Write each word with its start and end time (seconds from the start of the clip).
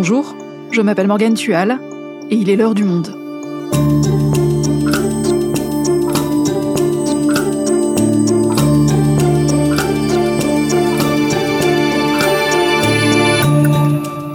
Bonjour, 0.00 0.36
je 0.70 0.80
m'appelle 0.80 1.08
Morgane 1.08 1.34
Tual 1.34 1.80
et 2.30 2.36
il 2.36 2.50
est 2.50 2.54
l'heure 2.54 2.76
du 2.76 2.84
monde. 2.84 3.08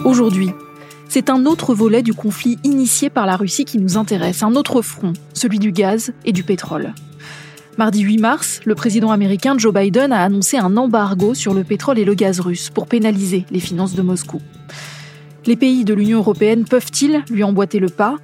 Aujourd'hui, 0.04 0.50
c'est 1.08 1.30
un 1.30 1.46
autre 1.46 1.74
volet 1.74 2.02
du 2.04 2.14
conflit 2.14 2.60
initié 2.66 3.10
par 3.10 3.26
la 3.26 3.38
Russie 3.38 3.64
qui 3.64 3.78
nous 3.78 3.96
intéresse, 3.96 4.44
un 4.44 4.56
autre 4.56 4.82
front, 4.82 5.14
celui 5.34 5.60
du 5.60 5.72
gaz 5.72 6.12
et 6.26 6.34
du 6.34 6.44
pétrole. 6.44 6.94
Mardi 7.78 8.02
8 8.02 8.18
mars, 8.18 8.60
le 8.66 8.76
président 8.76 9.12
américain 9.12 9.58
Joe 9.58 9.74
Biden 9.74 10.12
a 10.12 10.26
annoncé 10.26 10.58
un 10.58 10.76
embargo 10.76 11.34
sur 11.34 11.54
le 11.54 11.64
pétrole 11.64 12.00
et 12.00 12.06
le 12.06 12.16
gaz 12.16 12.42
russe 12.42 12.70
pour 12.70 12.86
pénaliser 12.86 13.46
les 13.50 13.62
finances 13.62 13.96
de 13.96 14.02
Moscou. 14.02 14.42
Les 15.46 15.58
pays 15.58 15.84
de 15.84 15.94
l'Union 15.94 16.20
européenne 16.20 16.64
peuvent-ils 16.64 17.22
lui 17.30 17.44
emboîter 17.44 17.80
le 17.80 17.90
pas? 17.90 18.16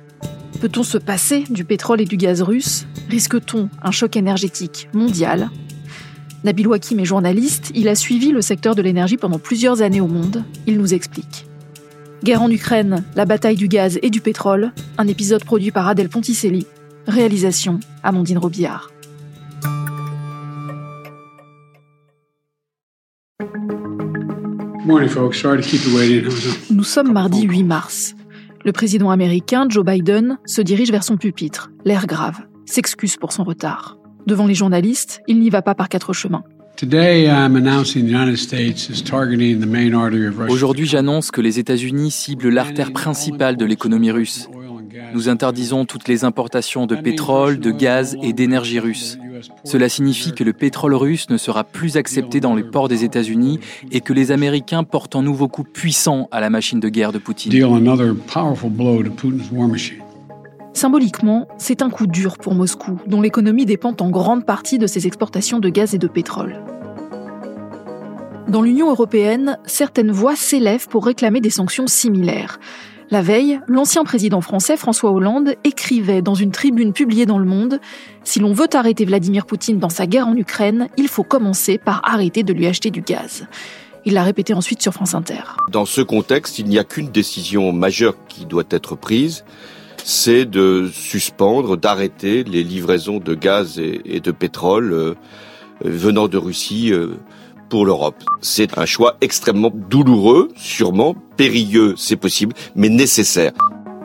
Peut-on 0.61 0.83
se 0.83 0.97
passer 0.97 1.43
du 1.49 1.65
pétrole 1.65 1.99
et 1.99 2.05
du 2.05 2.15
gaz 2.15 2.41
russe? 2.41 2.87
Risque-t-on 3.09 3.69
un 3.83 3.91
choc 3.91 4.15
énergétique 4.15 4.87
mondial? 4.93 5.49
Nabil 6.45 6.67
Wakim 6.67 6.97
est 6.99 7.05
journaliste, 7.05 7.71
il 7.75 7.89
a 7.89 7.95
suivi 7.95 8.31
le 8.31 8.41
secteur 8.41 8.73
de 8.73 8.81
l'énergie 8.81 9.17
pendant 9.17 9.37
plusieurs 9.37 9.81
années 9.81 9.99
au 9.99 10.07
monde, 10.07 10.45
il 10.65 10.77
nous 10.77 10.93
explique. 10.93 11.45
Guerre 12.23 12.41
en 12.41 12.49
Ukraine, 12.49 13.03
la 13.17 13.25
bataille 13.25 13.57
du 13.57 13.67
gaz 13.67 13.99
et 14.01 14.09
du 14.09 14.21
pétrole, 14.21 14.71
un 14.97 15.07
épisode 15.07 15.43
produit 15.43 15.71
par 15.71 15.89
Adèle 15.89 16.07
Ponticelli, 16.07 16.65
réalisation 17.05 17.81
Amandine 18.03 18.37
Robillard. 18.37 18.91
Nous 26.71 26.83
sommes 26.83 27.13
mardi 27.13 27.43
8 27.43 27.63
mars. 27.63 28.15
Le 28.65 28.71
président 28.71 29.11
américain 29.11 29.67
Joe 29.69 29.85
Biden 29.85 30.39
se 30.45 30.61
dirige 30.61 30.91
vers 30.91 31.03
son 31.03 31.17
pupitre, 31.17 31.69
l'air 31.85 32.07
grave, 32.07 32.39
s'excuse 32.65 33.15
pour 33.15 33.31
son 33.31 33.43
retard. 33.43 33.97
Devant 34.25 34.47
les 34.47 34.55
journalistes, 34.55 35.21
il 35.27 35.39
n'y 35.39 35.49
va 35.49 35.61
pas 35.61 35.75
par 35.75 35.89
quatre 35.89 36.13
chemins. 36.13 36.43
Aujourd'hui, 40.49 40.85
j'annonce 40.85 41.31
que 41.31 41.41
les 41.41 41.59
États-Unis 41.59 42.11
ciblent 42.11 42.49
l'artère 42.49 42.91
principale 42.91 43.57
de 43.57 43.65
l'économie 43.65 44.11
russe. 44.11 44.49
Nous 45.13 45.29
interdisons 45.29 45.85
toutes 45.85 46.07
les 46.07 46.23
importations 46.23 46.85
de 46.85 46.95
pétrole, 46.95 47.59
de 47.59 47.71
gaz 47.71 48.17
et 48.21 48.33
d'énergie 48.33 48.79
russe. 48.79 49.17
Cela 49.63 49.89
signifie 49.89 50.33
que 50.33 50.43
le 50.43 50.53
pétrole 50.53 50.93
russe 50.93 51.29
ne 51.29 51.37
sera 51.37 51.63
plus 51.63 51.97
accepté 51.97 52.39
dans 52.39 52.55
les 52.55 52.63
ports 52.63 52.87
des 52.87 53.03
États-Unis 53.03 53.59
et 53.91 54.01
que 54.01 54.13
les 54.13 54.31
Américains 54.31 54.83
portent 54.83 55.15
un 55.15 55.21
nouveau 55.21 55.47
coup 55.47 55.63
puissant 55.63 56.27
à 56.31 56.39
la 56.39 56.49
machine 56.49 56.79
de 56.79 56.89
guerre 56.89 57.11
de 57.11 57.19
Poutine. 57.19 57.51
Symboliquement, 60.73 61.47
c'est 61.57 61.81
un 61.81 61.89
coup 61.89 62.07
dur 62.07 62.37
pour 62.37 62.55
Moscou, 62.55 62.99
dont 63.07 63.21
l'économie 63.21 63.65
dépend 63.65 63.95
en 63.99 64.09
grande 64.09 64.45
partie 64.45 64.77
de 64.77 64.87
ses 64.87 65.07
exportations 65.07 65.59
de 65.59 65.69
gaz 65.69 65.93
et 65.93 65.97
de 65.97 66.07
pétrole. 66.07 66.63
Dans 68.47 68.61
l'Union 68.61 68.89
européenne, 68.89 69.59
certaines 69.65 70.11
voix 70.11 70.35
s'élèvent 70.35 70.87
pour 70.87 71.05
réclamer 71.05 71.39
des 71.39 71.51
sanctions 71.51 71.85
similaires. 71.85 72.59
La 73.11 73.23
veille, 73.23 73.59
l'ancien 73.67 74.03
président 74.03 74.39
français 74.39 74.77
François 74.77 75.11
Hollande 75.11 75.55
écrivait 75.63 76.21
dans 76.21 76.35
une 76.35 76.51
tribune 76.51 76.93
publiée 76.93 77.25
dans 77.25 77.39
Le 77.39 77.45
Monde 77.45 77.79
Si 78.23 78.39
l'on 78.39 78.53
veut 78.53 78.67
arrêter 78.73 79.03
Vladimir 79.03 79.47
Poutine 79.47 79.79
dans 79.79 79.89
sa 79.89 80.05
guerre 80.05 80.27
en 80.27 80.35
Ukraine, 80.35 80.89
il 80.95 81.07
faut 81.07 81.23
commencer 81.23 81.79
par 81.79 82.01
arrêter 82.03 82.43
de 82.43 82.53
lui 82.53 82.67
acheter 82.67 82.91
du 82.91 83.01
gaz. 83.01 83.47
Il 84.05 84.13
l'a 84.13 84.21
répété 84.21 84.53
ensuite 84.53 84.83
sur 84.83 84.93
France 84.93 85.15
Inter. 85.15 85.41
Dans 85.71 85.85
ce 85.85 86.01
contexte, 86.01 86.59
il 86.59 86.65
n'y 86.65 86.77
a 86.77 86.83
qu'une 86.83 87.09
décision 87.09 87.71
majeure 87.71 88.13
qui 88.27 88.45
doit 88.45 88.63
être 88.69 88.95
prise, 88.95 89.43
c'est 90.03 90.45
de 90.45 90.87
suspendre, 90.93 91.77
d'arrêter 91.77 92.43
les 92.43 92.63
livraisons 92.63 93.17
de 93.17 93.33
gaz 93.33 93.79
et, 93.79 94.19
de 94.19 94.31
pétrole 94.31 94.93
euh, 94.93 95.15
venant 95.81 96.27
de 96.27 96.37
Russie 96.37 96.93
euh, 96.93 97.15
pour 97.69 97.85
l'Europe. 97.85 98.21
C'est 98.41 98.77
un 98.77 98.85
choix 98.85 99.15
extrêmement 99.21 99.71
douloureux, 99.73 100.49
sûrement, 100.55 101.15
périlleux, 101.37 101.93
c'est 101.95 102.15
possible, 102.17 102.53
mais 102.75 102.89
nécessaire. 102.89 103.53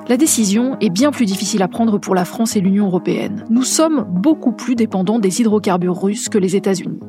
La 0.07 0.19
décision 0.19 0.77
est 0.81 0.91
bien 0.91 1.11
plus 1.11 1.25
difficile 1.25 1.63
à 1.63 1.69
prendre 1.69 1.99
pour 1.99 2.15
la 2.15 2.27
France 2.27 2.57
et 2.57 2.61
l'Union 2.61 2.87
européenne. 2.87 3.47
Nous 3.49 3.63
sommes 3.63 4.05
beaucoup 4.07 4.53
plus 4.53 4.75
dépendants 4.75 5.19
des 5.19 5.41
hydrocarbures 5.41 6.01
russes 6.01 6.29
que 6.29 6.37
les 6.37 6.57
États-Unis. 6.57 7.01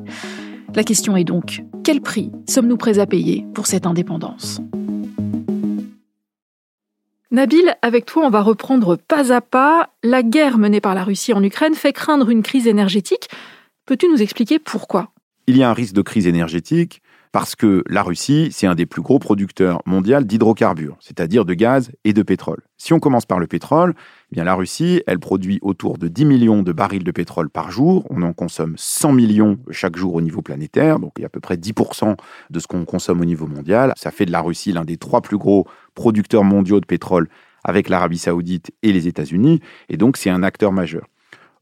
La 0.74 0.82
question 0.82 1.14
est 1.14 1.24
donc, 1.24 1.62
quel 1.84 2.00
prix 2.00 2.32
sommes-nous 2.48 2.78
prêts 2.78 2.98
à 2.98 3.06
payer 3.06 3.46
pour 3.54 3.66
cette 3.66 3.86
indépendance? 3.86 4.60
Nabil, 7.30 7.76
avec 7.82 8.06
toi, 8.06 8.24
on 8.24 8.30
va 8.30 8.40
reprendre 8.40 8.96
pas 8.96 9.32
à 9.32 9.42
pas. 9.42 9.90
La 10.02 10.22
guerre 10.22 10.56
menée 10.56 10.80
par 10.80 10.94
la 10.94 11.04
Russie 11.04 11.34
en 11.34 11.42
Ukraine 11.42 11.74
fait 11.74 11.92
craindre 11.92 12.30
une 12.30 12.42
crise 12.42 12.66
énergétique. 12.66 13.28
Peux-tu 13.84 14.08
nous 14.08 14.22
expliquer 14.22 14.58
pourquoi? 14.58 15.10
Il 15.46 15.56
y 15.56 15.62
a 15.62 15.70
un 15.70 15.74
risque 15.74 15.94
de 15.94 16.02
crise 16.02 16.26
énergétique 16.26 17.02
parce 17.32 17.54
que 17.54 17.84
la 17.88 18.02
Russie, 18.02 18.48
c'est 18.50 18.66
un 18.66 18.74
des 18.74 18.86
plus 18.86 19.02
gros 19.02 19.18
producteurs 19.18 19.82
mondiaux 19.84 20.22
d'hydrocarbures, 20.22 20.96
c'est-à-dire 21.00 21.44
de 21.44 21.52
gaz 21.52 21.90
et 22.04 22.14
de 22.14 22.22
pétrole. 22.22 22.62
Si 22.78 22.94
on 22.94 22.98
commence 22.98 23.26
par 23.26 23.38
le 23.38 23.46
pétrole, 23.46 23.94
eh 24.32 24.36
bien 24.36 24.44
la 24.44 24.54
Russie, 24.54 25.02
elle 25.06 25.18
produit 25.18 25.58
autour 25.60 25.98
de 25.98 26.08
10 26.08 26.24
millions 26.24 26.62
de 26.62 26.72
barils 26.72 27.04
de 27.04 27.10
pétrole 27.10 27.50
par 27.50 27.70
jour. 27.70 28.06
On 28.08 28.22
en 28.22 28.32
consomme 28.32 28.74
100 28.78 29.12
millions 29.12 29.58
chaque 29.70 29.96
jour 29.96 30.14
au 30.14 30.22
niveau 30.22 30.40
planétaire, 30.40 30.98
donc 30.98 31.12
il 31.18 31.22
y 31.22 31.24
a 31.24 31.26
à 31.26 31.28
peu 31.28 31.40
près 31.40 31.56
10% 31.56 32.16
de 32.48 32.58
ce 32.58 32.66
qu'on 32.66 32.86
consomme 32.86 33.20
au 33.20 33.26
niveau 33.26 33.46
mondial. 33.46 33.92
Ça 33.96 34.10
fait 34.10 34.24
de 34.24 34.32
la 34.32 34.40
Russie 34.40 34.72
l'un 34.72 34.84
des 34.84 34.96
trois 34.96 35.20
plus 35.20 35.36
gros 35.36 35.66
producteurs 35.94 36.44
mondiaux 36.44 36.80
de 36.80 36.86
pétrole 36.86 37.28
avec 37.64 37.88
l'Arabie 37.88 38.18
saoudite 38.18 38.70
et 38.82 38.92
les 38.92 39.08
États-Unis, 39.08 39.60
et 39.88 39.96
donc 39.98 40.16
c'est 40.16 40.30
un 40.30 40.42
acteur 40.42 40.72
majeur. 40.72 41.06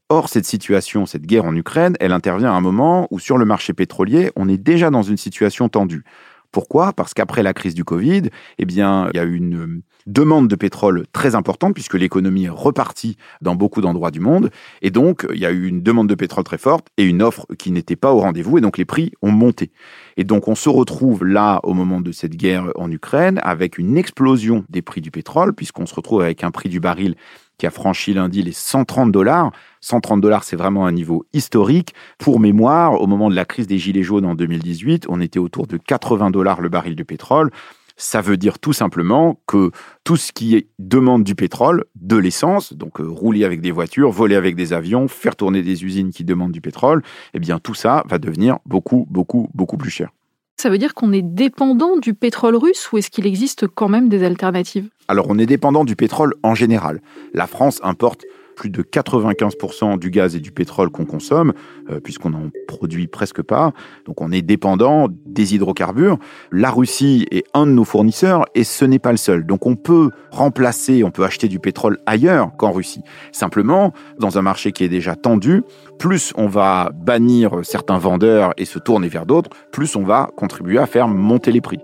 Or, 0.09 0.29
cette 0.29 0.45
situation, 0.45 1.07
cette 1.07 1.25
guerre 1.25 1.45
en 1.45 1.55
Ukraine, 1.55 1.95
elle 1.99 2.11
intervient 2.11 2.51
à 2.51 2.55
un 2.55 2.61
moment 2.61 3.07
où 3.09 3.17
sur 3.17 3.39
le 3.39 3.45
marché 3.45 3.73
pétrolier, 3.73 4.31
on 4.35 4.47
est 4.47 4.59
déjà 4.59 4.91
dans 4.91 5.01
une 5.01 5.17
situation 5.17 5.67
tendue. 5.67 6.03
Pourquoi? 6.51 6.93
Parce 6.93 7.15
qu'après 7.15 7.41
la 7.41 7.53
crise 7.53 7.73
du 7.73 7.83
Covid, 7.83 8.29
eh 8.59 8.65
bien, 8.65 9.09
il 9.13 9.17
y 9.17 9.19
a 9.19 9.23
eu 9.23 9.35
une 9.35 9.81
demande 10.05 10.47
de 10.47 10.55
pétrole 10.55 11.05
très 11.11 11.33
importante 11.33 11.73
puisque 11.73 11.95
l'économie 11.95 12.45
est 12.45 12.49
repartie 12.49 13.17
dans 13.41 13.55
beaucoup 13.55 13.81
d'endroits 13.81 14.11
du 14.11 14.19
monde. 14.19 14.51
Et 14.83 14.91
donc, 14.91 15.25
il 15.33 15.39
y 15.39 15.45
a 15.45 15.51
eu 15.51 15.65
une 15.65 15.81
demande 15.81 16.07
de 16.07 16.15
pétrole 16.15 16.43
très 16.43 16.59
forte 16.59 16.87
et 16.97 17.03
une 17.03 17.23
offre 17.23 17.47
qui 17.57 17.71
n'était 17.71 17.95
pas 17.95 18.13
au 18.13 18.19
rendez-vous. 18.19 18.59
Et 18.59 18.61
donc, 18.61 18.77
les 18.77 18.85
prix 18.85 19.11
ont 19.23 19.31
monté. 19.31 19.71
Et 20.17 20.23
donc, 20.23 20.47
on 20.47 20.55
se 20.55 20.69
retrouve 20.69 21.25
là, 21.25 21.59
au 21.63 21.73
moment 21.73 21.99
de 21.99 22.11
cette 22.11 22.35
guerre 22.35 22.71
en 22.75 22.91
Ukraine, 22.91 23.39
avec 23.43 23.79
une 23.79 23.97
explosion 23.97 24.63
des 24.69 24.83
prix 24.83 25.01
du 25.01 25.09
pétrole 25.09 25.53
puisqu'on 25.53 25.87
se 25.87 25.95
retrouve 25.95 26.21
avec 26.21 26.43
un 26.43 26.51
prix 26.51 26.69
du 26.69 26.79
baril 26.79 27.15
qui 27.57 27.65
a 27.65 27.71
franchi 27.71 28.13
lundi 28.13 28.41
les 28.41 28.51
130 28.51 29.11
dollars. 29.11 29.51
130 29.81 30.21
dollars, 30.21 30.43
c'est 30.43 30.55
vraiment 30.55 30.85
un 30.85 30.91
niveau 30.91 31.25
historique. 31.33 31.93
Pour 32.17 32.39
mémoire, 32.39 33.01
au 33.01 33.07
moment 33.07 33.29
de 33.29 33.35
la 33.35 33.45
crise 33.45 33.67
des 33.67 33.77
Gilets 33.77 34.03
jaunes 34.03 34.25
en 34.25 34.35
2018, 34.35 35.05
on 35.09 35.21
était 35.21 35.39
autour 35.39 35.67
de 35.67 35.77
80 35.77 36.31
dollars 36.31 36.61
le 36.61 36.69
baril 36.69 36.95
de 36.95 37.03
pétrole. 37.03 37.51
Ça 37.97 38.19
veut 38.19 38.35
dire 38.35 38.59
tout 38.59 38.73
simplement 38.73 39.39
que 39.47 39.71
tout 40.03 40.17
ce 40.17 40.33
qui 40.33 40.67
demande 40.79 41.23
du 41.23 41.33
pétrole, 41.33 41.85
de 41.95 42.17
l'essence, 42.17 42.73
donc 42.73 42.99
euh, 42.99 43.07
rouler 43.07 43.45
avec 43.45 43.61
des 43.61 43.71
voitures, 43.71 44.11
voler 44.11 44.35
avec 44.35 44.55
des 44.55 44.73
avions, 44.73 45.07
faire 45.07 45.37
tourner 45.37 45.61
des 45.61 45.85
usines 45.85 46.11
qui 46.11 46.25
demandent 46.25 46.51
du 46.51 46.59
pétrole, 46.59 47.03
eh 47.33 47.39
bien 47.39 47.59
tout 47.59 47.73
ça 47.73 48.03
va 48.09 48.17
devenir 48.17 48.59
beaucoup, 48.65 49.07
beaucoup, 49.09 49.49
beaucoup 49.53 49.77
plus 49.77 49.91
cher. 49.91 50.09
Ça 50.57 50.69
veut 50.69 50.77
dire 50.77 50.93
qu'on 50.93 51.11
est 51.11 51.21
dépendant 51.21 51.97
du 51.97 52.13
pétrole 52.13 52.55
russe 52.55 52.91
ou 52.91 52.97
est-ce 52.97 53.09
qu'il 53.09 53.27
existe 53.27 53.67
quand 53.67 53.89
même 53.89 54.07
des 54.07 54.23
alternatives? 54.23 54.87
Alors 55.07 55.27
on 55.29 55.37
est 55.37 55.45
dépendant 55.45 55.83
du 55.83 55.95
pétrole 55.95 56.33
en 56.43 56.55
général. 56.55 57.01
La 57.33 57.45
France 57.45 57.79
importe 57.83 58.25
plus 58.55 58.69
de 58.69 58.81
95% 58.81 59.99
du 59.99 60.09
gaz 60.09 60.35
et 60.35 60.39
du 60.39 60.51
pétrole 60.51 60.89
qu'on 60.89 61.05
consomme, 61.05 61.53
euh, 61.89 61.99
puisqu'on 61.99 62.31
n'en 62.31 62.49
produit 62.67 63.07
presque 63.07 63.41
pas. 63.41 63.71
Donc 64.05 64.21
on 64.21 64.31
est 64.31 64.41
dépendant 64.41 65.07
des 65.25 65.55
hydrocarbures. 65.55 66.17
La 66.51 66.71
Russie 66.71 67.27
est 67.31 67.45
un 67.53 67.65
de 67.65 67.71
nos 67.71 67.83
fournisseurs 67.83 68.45
et 68.55 68.63
ce 68.63 68.85
n'est 68.85 68.99
pas 68.99 69.11
le 69.11 69.17
seul. 69.17 69.45
Donc 69.45 69.65
on 69.65 69.75
peut 69.75 70.09
remplacer, 70.31 71.03
on 71.03 71.11
peut 71.11 71.23
acheter 71.23 71.47
du 71.47 71.59
pétrole 71.59 71.99
ailleurs 72.05 72.55
qu'en 72.57 72.71
Russie. 72.71 73.01
Simplement, 73.31 73.93
dans 74.19 74.37
un 74.37 74.41
marché 74.41 74.71
qui 74.71 74.83
est 74.83 74.89
déjà 74.89 75.15
tendu, 75.15 75.63
plus 75.99 76.33
on 76.35 76.47
va 76.47 76.91
bannir 76.93 77.59
certains 77.63 77.97
vendeurs 77.97 78.53
et 78.57 78.65
se 78.65 78.79
tourner 78.79 79.07
vers 79.07 79.25
d'autres, 79.25 79.49
plus 79.71 79.95
on 79.95 80.03
va 80.03 80.29
contribuer 80.35 80.77
à 80.77 80.85
faire 80.85 81.07
monter 81.07 81.51
les 81.51 81.61
prix. 81.61 81.79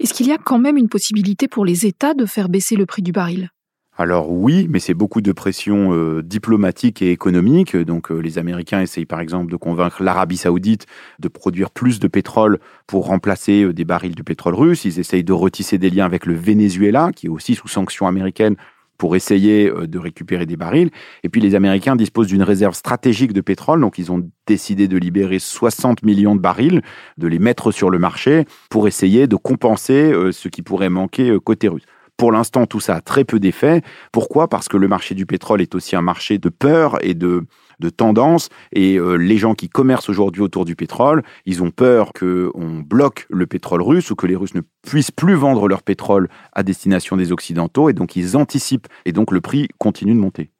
Est-ce 0.00 0.14
qu'il 0.14 0.26
y 0.26 0.32
a 0.32 0.38
quand 0.38 0.58
même 0.58 0.78
une 0.78 0.88
possibilité 0.88 1.46
pour 1.46 1.66
les 1.66 1.84
États 1.84 2.14
de 2.14 2.24
faire 2.24 2.48
baisser 2.48 2.74
le 2.74 2.86
prix 2.86 3.02
du 3.02 3.12
baril? 3.12 3.50
Alors 3.98 4.30
oui, 4.30 4.66
mais 4.70 4.78
c'est 4.78 4.94
beaucoup 4.94 5.20
de 5.20 5.32
pression 5.32 5.92
euh, 5.92 6.22
diplomatique 6.22 7.02
et 7.02 7.10
économique. 7.10 7.76
Donc 7.76 8.10
euh, 8.10 8.18
les 8.18 8.38
Américains 8.38 8.80
essayent 8.80 9.04
par 9.04 9.20
exemple 9.20 9.50
de 9.50 9.56
convaincre 9.56 10.02
l'Arabie 10.02 10.38
saoudite 10.38 10.86
de 11.18 11.28
produire 11.28 11.70
plus 11.70 12.00
de 12.00 12.08
pétrole 12.08 12.60
pour 12.86 13.06
remplacer 13.06 13.62
euh, 13.62 13.74
des 13.74 13.84
barils 13.84 14.14
de 14.14 14.22
pétrole 14.22 14.54
russe. 14.54 14.86
Ils 14.86 15.00
essayent 15.00 15.24
de 15.24 15.32
retisser 15.32 15.76
des 15.76 15.90
liens 15.90 16.06
avec 16.06 16.24
le 16.24 16.34
Venezuela, 16.34 17.10
qui 17.14 17.26
est 17.26 17.30
aussi 17.30 17.54
sous 17.54 17.68
sanctions 17.68 18.06
américaines 18.06 18.56
pour 19.00 19.16
essayer 19.16 19.68
euh, 19.68 19.86
de 19.86 19.98
récupérer 19.98 20.44
des 20.44 20.58
barils. 20.58 20.90
Et 21.24 21.30
puis 21.30 21.40
les 21.40 21.54
Américains 21.54 21.96
disposent 21.96 22.26
d'une 22.26 22.42
réserve 22.42 22.74
stratégique 22.74 23.32
de 23.32 23.40
pétrole, 23.40 23.80
donc 23.80 23.96
ils 23.98 24.12
ont 24.12 24.30
décidé 24.46 24.88
de 24.88 24.98
libérer 24.98 25.38
60 25.38 26.02
millions 26.02 26.36
de 26.36 26.40
barils, 26.40 26.82
de 27.16 27.26
les 27.26 27.38
mettre 27.38 27.72
sur 27.72 27.88
le 27.88 27.98
marché 27.98 28.44
pour 28.68 28.86
essayer 28.86 29.26
de 29.26 29.36
compenser 29.36 30.12
euh, 30.12 30.32
ce 30.32 30.48
qui 30.48 30.60
pourrait 30.60 30.90
manquer 30.90 31.34
côté 31.42 31.68
russe. 31.68 31.86
Pour 32.20 32.32
l'instant, 32.32 32.66
tout 32.66 32.80
ça 32.80 32.96
a 32.96 33.00
très 33.00 33.24
peu 33.24 33.40
d'effet. 33.40 33.80
Pourquoi? 34.12 34.46
Parce 34.46 34.68
que 34.68 34.76
le 34.76 34.88
marché 34.88 35.14
du 35.14 35.24
pétrole 35.24 35.62
est 35.62 35.74
aussi 35.74 35.96
un 35.96 36.02
marché 36.02 36.36
de 36.36 36.50
peur 36.50 36.98
et 37.02 37.14
de, 37.14 37.46
de 37.78 37.88
tendance. 37.88 38.50
Et 38.72 38.98
euh, 38.98 39.14
les 39.14 39.38
gens 39.38 39.54
qui 39.54 39.70
commercent 39.70 40.10
aujourd'hui 40.10 40.42
autour 40.42 40.66
du 40.66 40.76
pétrole, 40.76 41.22
ils 41.46 41.62
ont 41.62 41.70
peur 41.70 42.12
qu'on 42.12 42.84
bloque 42.84 43.26
le 43.30 43.46
pétrole 43.46 43.80
russe 43.80 44.10
ou 44.10 44.16
que 44.16 44.26
les 44.26 44.36
Russes 44.36 44.52
ne 44.52 44.60
puissent 44.86 45.10
plus 45.10 45.32
vendre 45.32 45.66
leur 45.66 45.82
pétrole 45.82 46.28
à 46.52 46.62
destination 46.62 47.16
des 47.16 47.32
Occidentaux. 47.32 47.88
Et 47.88 47.94
donc, 47.94 48.16
ils 48.16 48.36
anticipent. 48.36 48.88
Et 49.06 49.12
donc, 49.12 49.32
le 49.32 49.40
prix 49.40 49.68
continue 49.78 50.12
de 50.12 50.20
monter. 50.20 50.50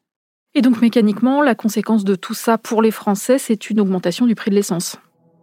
Et 0.54 0.62
donc, 0.62 0.80
mécaniquement, 0.80 1.42
la 1.42 1.54
conséquence 1.54 2.04
de 2.04 2.14
tout 2.14 2.32
ça 2.32 2.56
pour 2.56 2.80
les 2.80 2.90
Français, 2.90 3.36
c'est 3.36 3.68
une 3.68 3.80
augmentation 3.80 4.24
du 4.24 4.34
prix 4.34 4.48
de 4.50 4.54
l'essence. 4.54 4.96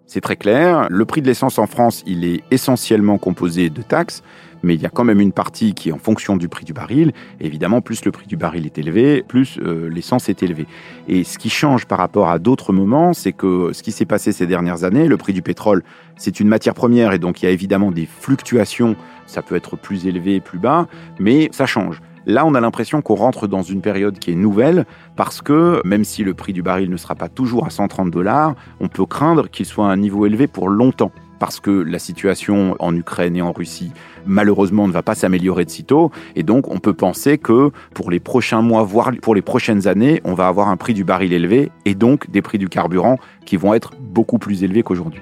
C'est 0.08 0.22
très 0.22 0.38
clair. 0.38 0.88
Le 0.90 1.06
prix 1.06 1.22
de 1.22 1.28
l'essence 1.28 1.60
en 1.60 1.68
France, 1.68 2.04
il 2.08 2.26
est 2.26 2.42
essentiellement 2.50 3.18
composé 3.18 3.70
de 3.70 3.82
taxes 3.82 4.24
mais 4.64 4.76
il 4.76 4.82
y 4.82 4.86
a 4.86 4.90
quand 4.90 5.04
même 5.04 5.20
une 5.20 5.32
partie 5.32 5.74
qui 5.74 5.90
est 5.90 5.92
en 5.92 5.98
fonction 5.98 6.38
du 6.38 6.50
prix 6.50 6.66
du 6.66 6.74
baril. 6.74 7.14
évidemment, 7.40 7.82
plus 7.82 8.04
le 8.06 8.12
prix 8.12 8.28
du 8.28 8.38
baril 8.38 8.66
est 8.66 8.78
élevé, 8.78 9.24
plus 9.28 9.60
euh, 9.60 9.90
l'essence 9.90 10.30
est 10.30 10.44
élevée. 10.44 10.68
Et 11.08 11.24
ce 11.24 11.38
qui 11.38 11.50
change 11.50 11.86
par 11.86 11.98
rapport 11.98 12.30
à 12.30 12.40
d'autres 12.40 12.74
moments, 12.74 13.14
c'est 13.14 13.34
que 13.34 13.72
ce 13.74 13.84
qui 13.84 13.92
s'est 13.92 14.06
passé 14.06 14.32
ces 14.32 14.48
dernières 14.48 14.84
années, 14.84 15.08
le 15.08 15.18
prix 15.18 15.34
du 15.34 15.42
pétrole, 15.42 15.84
c'est 16.16 16.40
une 16.40 16.48
matière 16.48 16.74
première 16.74 17.14
et 17.14 17.20
donc 17.20 17.42
il 17.42 17.46
y 17.46 17.48
a 17.48 17.52
évidemment 17.52 17.92
des 17.92 18.06
fluctuations. 18.06 18.96
Ça 19.26 19.42
peut 19.42 19.56
être 19.56 19.76
plus 19.76 20.08
élevé, 20.08 20.40
plus 20.40 20.60
bas, 20.60 20.88
mais 21.20 21.50
ça 21.52 21.66
change. 21.66 22.02
Là, 22.28 22.46
on 22.46 22.56
a 22.56 22.60
l'impression 22.60 23.02
qu'on 23.02 23.16
rentre 23.16 23.48
dans 23.48 23.62
une 23.62 23.80
période 23.80 24.20
qui 24.20 24.32
est 24.32 24.36
nouvelle 24.36 24.86
parce 25.16 25.42
que 25.42 25.82
même 25.86 26.04
si 26.04 26.26
le 26.26 26.34
prix 26.34 26.52
du 26.52 26.62
baril 26.62 26.90
ne 26.90 26.98
sera 26.98 27.16
pas 27.16 27.30
toujours 27.30 27.66
à 27.66 27.70
130 27.70 28.12
dollars, 28.12 28.54
on 28.82 28.90
peut 28.90 29.06
craindre 29.06 29.50
qu'il 29.50 29.66
soit 29.66 29.88
à 29.88 29.92
un 29.92 29.96
niveau 29.96 30.26
élevé 30.26 30.48
pour 30.48 30.68
longtemps 30.68 31.14
parce 31.40 31.62
que 31.62 31.72
la 31.72 32.00
situation 32.00 32.76
en 32.80 32.94
Ukraine 32.94 33.38
et 33.38 33.42
en 33.42 33.54
Russie, 33.54 33.94
malheureusement, 34.26 34.90
ne 34.90 34.92
va 34.92 35.04
pas 35.04 35.16
s'améliorer 35.16 35.64
de 35.64 35.70
sitôt. 35.70 36.12
Et 36.36 36.44
donc, 36.44 36.70
on 36.70 36.80
peut 36.80 36.94
penser 36.94 37.38
que 37.38 37.72
pour 37.94 38.12
les 38.12 38.20
prochains 38.20 38.62
mois, 38.62 38.84
voire 38.84 39.12
pour 39.22 39.34
les 39.34 39.42
prochaines 39.42 39.88
années, 39.88 40.20
on 40.26 40.34
va 40.34 40.50
avoir 40.50 40.68
un 40.68 40.76
prix 40.76 40.94
du 40.94 41.06
baril 41.06 41.32
élevé 41.32 41.72
et 41.86 41.96
donc 41.96 42.30
des 42.30 42.42
prix 42.42 42.58
du 42.58 42.68
carburant 42.68 43.20
qui 43.46 43.56
vont 43.56 43.74
être 43.74 43.92
beaucoup 44.02 44.38
plus 44.38 44.66
élevés 44.66 44.84
qu'aujourd'hui. 44.84 45.22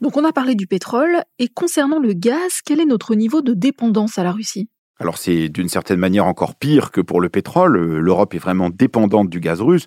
Donc 0.00 0.16
on 0.16 0.24
a 0.24 0.32
parlé 0.32 0.54
du 0.54 0.66
pétrole, 0.66 1.22
et 1.38 1.48
concernant 1.48 1.98
le 1.98 2.14
gaz, 2.14 2.60
quel 2.64 2.80
est 2.80 2.86
notre 2.86 3.14
niveau 3.14 3.42
de 3.42 3.52
dépendance 3.52 4.18
à 4.18 4.24
la 4.24 4.32
Russie? 4.32 4.68
Alors 4.98 5.18
c'est 5.18 5.48
d'une 5.48 5.68
certaine 5.68 5.98
manière 5.98 6.26
encore 6.26 6.54
pire 6.54 6.90
que 6.90 7.00
pour 7.00 7.20
le 7.20 7.28
pétrole. 7.28 7.78
L'Europe 7.78 8.34
est 8.34 8.38
vraiment 8.38 8.70
dépendante 8.70 9.28
du 9.28 9.40
gaz 9.40 9.60
russe. 9.60 9.86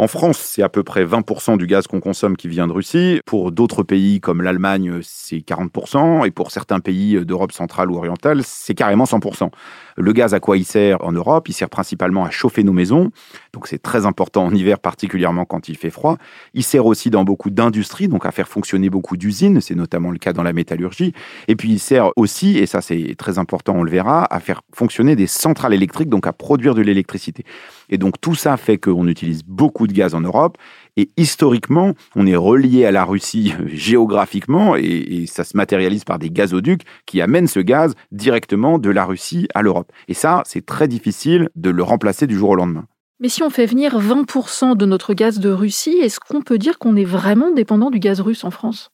En 0.00 0.06
France, 0.06 0.38
c'est 0.38 0.62
à 0.62 0.68
peu 0.68 0.84
près 0.84 1.04
20% 1.04 1.58
du 1.58 1.66
gaz 1.66 1.88
qu'on 1.88 1.98
consomme 1.98 2.36
qui 2.36 2.46
vient 2.46 2.68
de 2.68 2.72
Russie. 2.72 3.20
Pour 3.26 3.50
d'autres 3.50 3.82
pays 3.82 4.20
comme 4.20 4.42
l'Allemagne, 4.42 5.00
c'est 5.02 5.38
40%. 5.38 6.24
Et 6.24 6.30
pour 6.30 6.52
certains 6.52 6.78
pays 6.78 7.18
d'Europe 7.26 7.50
centrale 7.50 7.90
ou 7.90 7.96
orientale, 7.96 8.42
c'est 8.44 8.76
carrément 8.76 9.06
100%. 9.06 9.50
Le 9.96 10.12
gaz, 10.12 10.34
à 10.34 10.38
quoi 10.38 10.56
il 10.56 10.64
sert 10.64 11.04
en 11.04 11.10
Europe? 11.10 11.48
Il 11.48 11.52
sert 11.52 11.68
principalement 11.68 12.24
à 12.24 12.30
chauffer 12.30 12.62
nos 12.62 12.72
maisons. 12.72 13.10
Donc 13.52 13.66
c'est 13.66 13.82
très 13.82 14.06
important 14.06 14.44
en 14.44 14.54
hiver, 14.54 14.78
particulièrement 14.78 15.44
quand 15.44 15.68
il 15.68 15.76
fait 15.76 15.90
froid. 15.90 16.16
Il 16.54 16.62
sert 16.62 16.86
aussi 16.86 17.10
dans 17.10 17.24
beaucoup 17.24 17.50
d'industries, 17.50 18.06
donc 18.06 18.24
à 18.24 18.30
faire 18.30 18.46
fonctionner 18.46 18.90
beaucoup 18.90 19.16
d'usines. 19.16 19.60
C'est 19.60 19.74
notamment 19.74 20.12
le 20.12 20.18
cas 20.18 20.32
dans 20.32 20.44
la 20.44 20.52
métallurgie. 20.52 21.12
Et 21.48 21.56
puis 21.56 21.72
il 21.72 21.80
sert 21.80 22.12
aussi, 22.14 22.56
et 22.56 22.66
ça 22.66 22.82
c'est 22.82 23.16
très 23.18 23.38
important, 23.38 23.74
on 23.74 23.82
le 23.82 23.90
verra, 23.90 24.32
à 24.32 24.38
faire 24.38 24.62
fonctionner 24.72 25.16
des 25.16 25.26
centrales 25.26 25.74
électriques, 25.74 26.08
donc 26.08 26.28
à 26.28 26.32
produire 26.32 26.76
de 26.76 26.82
l'électricité. 26.82 27.44
Et 27.88 27.98
donc 27.98 28.20
tout 28.20 28.34
ça 28.34 28.56
fait 28.56 28.78
qu'on 28.78 29.06
utilise 29.08 29.42
beaucoup 29.44 29.86
de 29.86 29.92
gaz 29.92 30.14
en 30.14 30.20
Europe. 30.20 30.58
Et 30.96 31.10
historiquement, 31.16 31.94
on 32.16 32.26
est 32.26 32.36
relié 32.36 32.84
à 32.84 32.90
la 32.90 33.04
Russie 33.04 33.54
géographiquement 33.66 34.76
et, 34.76 35.26
ça 35.26 35.44
se 35.44 35.56
matérialise 35.56 36.04
par 36.04 36.18
des 36.18 36.30
gazoducs 36.30 36.82
qui 37.06 37.20
amènent 37.20 37.46
ce 37.46 37.60
gaz 37.60 37.94
directement 38.12 38.78
de 38.78 38.90
la 38.90 39.04
Russie 39.04 39.46
à 39.54 39.62
l'Europe. 39.62 39.92
Et 40.08 40.14
ça, 40.14 40.42
c'est 40.46 40.64
très 40.64 40.88
difficile 40.88 41.48
de 41.54 41.70
le 41.70 41.82
remplacer 41.82 42.26
du 42.26 42.36
jour 42.36 42.50
au 42.50 42.54
lendemain. 42.54 42.86
Mais 43.20 43.28
si 43.28 43.42
on 43.42 43.50
fait 43.50 43.66
venir 43.66 43.98
20% 43.98 44.76
de 44.76 44.86
notre 44.86 45.12
gaz 45.12 45.40
de 45.40 45.50
Russie, 45.50 45.98
est-ce 46.00 46.20
qu'on 46.20 46.40
peut 46.40 46.58
dire 46.58 46.78
qu'on 46.78 46.96
est 46.96 47.04
vraiment 47.04 47.50
dépendant 47.50 47.90
du 47.90 47.98
gaz 47.98 48.20
russe 48.20 48.44
en 48.44 48.50
France? 48.50 48.90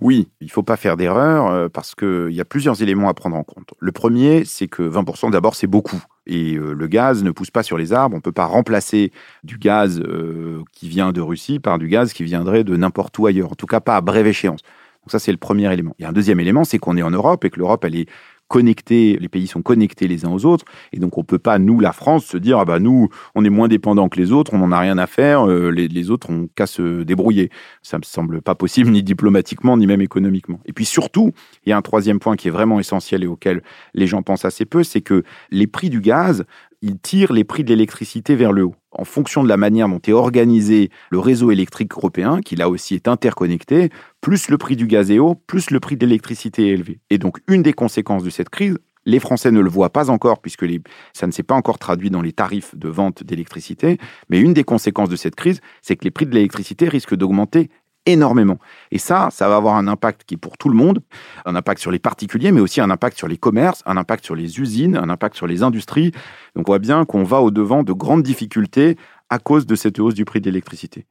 Oui, 0.00 0.28
il 0.40 0.46
ne 0.46 0.50
faut 0.50 0.62
pas 0.62 0.76
faire 0.76 0.96
d'erreur 0.96 1.48
euh, 1.48 1.68
parce 1.68 1.94
qu'il 1.94 2.30
y 2.30 2.40
a 2.40 2.44
plusieurs 2.44 2.82
éléments 2.82 3.08
à 3.08 3.14
prendre 3.14 3.36
en 3.36 3.42
compte. 3.42 3.74
Le 3.78 3.92
premier, 3.92 4.44
c'est 4.44 4.68
que 4.68 4.82
20% 4.82 5.30
d'abord, 5.30 5.54
c'est 5.54 5.66
beaucoup. 5.66 6.02
Et 6.26 6.54
euh, 6.54 6.72
le 6.72 6.86
gaz 6.86 7.22
ne 7.22 7.30
pousse 7.30 7.50
pas 7.50 7.62
sur 7.62 7.76
les 7.76 7.92
arbres. 7.92 8.14
On 8.14 8.18
ne 8.18 8.22
peut 8.22 8.32
pas 8.32 8.46
remplacer 8.46 9.12
du 9.42 9.58
gaz 9.58 10.00
euh, 10.00 10.62
qui 10.72 10.88
vient 10.88 11.12
de 11.12 11.20
Russie 11.20 11.58
par 11.58 11.78
du 11.78 11.88
gaz 11.88 12.12
qui 12.12 12.24
viendrait 12.24 12.64
de 12.64 12.76
n'importe 12.76 13.18
où 13.18 13.26
ailleurs. 13.26 13.52
En 13.52 13.54
tout 13.54 13.66
cas, 13.66 13.80
pas 13.80 13.96
à 13.96 14.00
brève 14.00 14.26
échéance. 14.26 14.62
Donc 14.62 15.10
ça, 15.10 15.18
c'est 15.18 15.32
le 15.32 15.38
premier 15.38 15.70
élément. 15.70 15.94
A 16.02 16.08
un 16.08 16.12
deuxième 16.12 16.40
élément, 16.40 16.64
c'est 16.64 16.78
qu'on 16.78 16.96
est 16.96 17.02
en 17.02 17.10
Europe 17.10 17.44
et 17.44 17.50
que 17.50 17.58
l'Europe, 17.58 17.84
elle 17.84 17.96
est 17.96 18.08
connectés, 18.48 19.18
les 19.20 19.28
pays 19.28 19.46
sont 19.46 19.62
connectés 19.62 20.08
les 20.08 20.24
uns 20.24 20.30
aux 20.30 20.44
autres, 20.44 20.64
et 20.92 20.98
donc 20.98 21.18
on 21.18 21.24
peut 21.24 21.38
pas, 21.38 21.58
nous, 21.58 21.80
la 21.80 21.92
France, 21.92 22.24
se 22.24 22.36
dire, 22.36 22.58
ah 22.58 22.64
bah 22.64 22.78
nous, 22.78 23.08
on 23.34 23.44
est 23.44 23.50
moins 23.50 23.68
dépendants 23.68 24.08
que 24.08 24.20
les 24.20 24.32
autres, 24.32 24.54
on 24.54 24.58
n'en 24.58 24.72
a 24.72 24.78
rien 24.78 24.98
à 24.98 25.06
faire, 25.06 25.48
euh, 25.48 25.70
les, 25.70 26.10
autres 26.10 26.30
ont 26.30 26.48
qu'à 26.54 26.66
se 26.66 27.02
débrouiller. 27.02 27.50
Ça 27.82 27.98
me 27.98 28.02
semble 28.02 28.42
pas 28.42 28.54
possible, 28.54 28.90
ni 28.90 29.02
diplomatiquement, 29.02 29.76
ni 29.76 29.86
même 29.86 30.02
économiquement. 30.02 30.60
Et 30.66 30.72
puis 30.72 30.84
surtout, 30.84 31.32
il 31.64 31.70
y 31.70 31.72
a 31.72 31.76
un 31.76 31.82
troisième 31.82 32.18
point 32.18 32.36
qui 32.36 32.48
est 32.48 32.50
vraiment 32.50 32.78
essentiel 32.78 33.24
et 33.24 33.26
auquel 33.26 33.62
les 33.94 34.06
gens 34.06 34.22
pensent 34.22 34.44
assez 34.44 34.64
peu, 34.64 34.84
c'est 34.84 35.00
que 35.00 35.24
les 35.50 35.66
prix 35.66 35.90
du 35.90 36.00
gaz, 36.00 36.44
ils 36.82 36.98
tirent 36.98 37.32
les 37.32 37.44
prix 37.44 37.64
de 37.64 37.70
l'électricité 37.70 38.36
vers 38.36 38.52
le 38.52 38.64
haut 38.64 38.74
en 38.94 39.04
fonction 39.04 39.42
de 39.42 39.48
la 39.48 39.56
manière 39.56 39.88
dont 39.88 40.00
est 40.06 40.12
organisé 40.12 40.90
le 41.10 41.18
réseau 41.18 41.50
électrique 41.50 41.92
européen, 41.92 42.40
qui 42.40 42.56
là 42.56 42.68
aussi 42.68 42.94
est 42.94 43.08
interconnecté, 43.08 43.90
plus 44.20 44.48
le 44.48 44.58
prix 44.58 44.76
du 44.76 44.86
gaz 44.86 45.10
est 45.10 45.18
haut, 45.18 45.34
plus 45.34 45.70
le 45.70 45.80
prix 45.80 45.96
de 45.96 46.06
l'électricité 46.06 46.68
est 46.68 46.72
élevé. 46.72 47.00
Et 47.10 47.18
donc, 47.18 47.38
une 47.48 47.62
des 47.62 47.72
conséquences 47.72 48.22
de 48.22 48.30
cette 48.30 48.48
crise, 48.48 48.78
les 49.06 49.20
Français 49.20 49.50
ne 49.50 49.60
le 49.60 49.68
voient 49.68 49.92
pas 49.92 50.10
encore 50.10 50.40
puisque 50.40 50.64
ça 51.12 51.26
ne 51.26 51.32
s'est 51.32 51.42
pas 51.42 51.54
encore 51.54 51.78
traduit 51.78 52.10
dans 52.10 52.22
les 52.22 52.32
tarifs 52.32 52.74
de 52.74 52.88
vente 52.88 53.22
d'électricité, 53.22 53.98
mais 54.30 54.40
une 54.40 54.54
des 54.54 54.64
conséquences 54.64 55.08
de 55.08 55.16
cette 55.16 55.34
crise, 55.34 55.60
c'est 55.82 55.96
que 55.96 56.04
les 56.04 56.10
prix 56.10 56.26
de 56.26 56.34
l'électricité 56.34 56.88
risquent 56.88 57.14
d'augmenter 57.14 57.70
énormément. 58.06 58.58
Et 58.90 58.98
ça, 58.98 59.28
ça 59.30 59.48
va 59.48 59.56
avoir 59.56 59.76
un 59.76 59.88
impact 59.88 60.24
qui 60.24 60.34
est 60.34 60.38
pour 60.38 60.58
tout 60.58 60.68
le 60.68 60.76
monde, 60.76 61.00
un 61.44 61.56
impact 61.56 61.80
sur 61.80 61.90
les 61.90 61.98
particuliers, 61.98 62.52
mais 62.52 62.60
aussi 62.60 62.80
un 62.80 62.90
impact 62.90 63.16
sur 63.16 63.28
les 63.28 63.36
commerces, 63.36 63.82
un 63.86 63.96
impact 63.96 64.24
sur 64.24 64.34
les 64.34 64.60
usines, 64.60 64.96
un 64.96 65.08
impact 65.10 65.36
sur 65.36 65.46
les 65.46 65.62
industries. 65.62 66.12
Donc 66.54 66.68
on 66.68 66.72
voit 66.72 66.78
bien 66.78 67.04
qu'on 67.04 67.24
va 67.24 67.40
au-devant 67.40 67.82
de 67.82 67.92
grandes 67.92 68.22
difficultés 68.22 68.96
à 69.30 69.38
cause 69.38 69.66
de 69.66 69.74
cette 69.74 69.98
hausse 69.98 70.14
du 70.14 70.24
prix 70.24 70.40
de 70.40 70.46
l'électricité. 70.46 71.06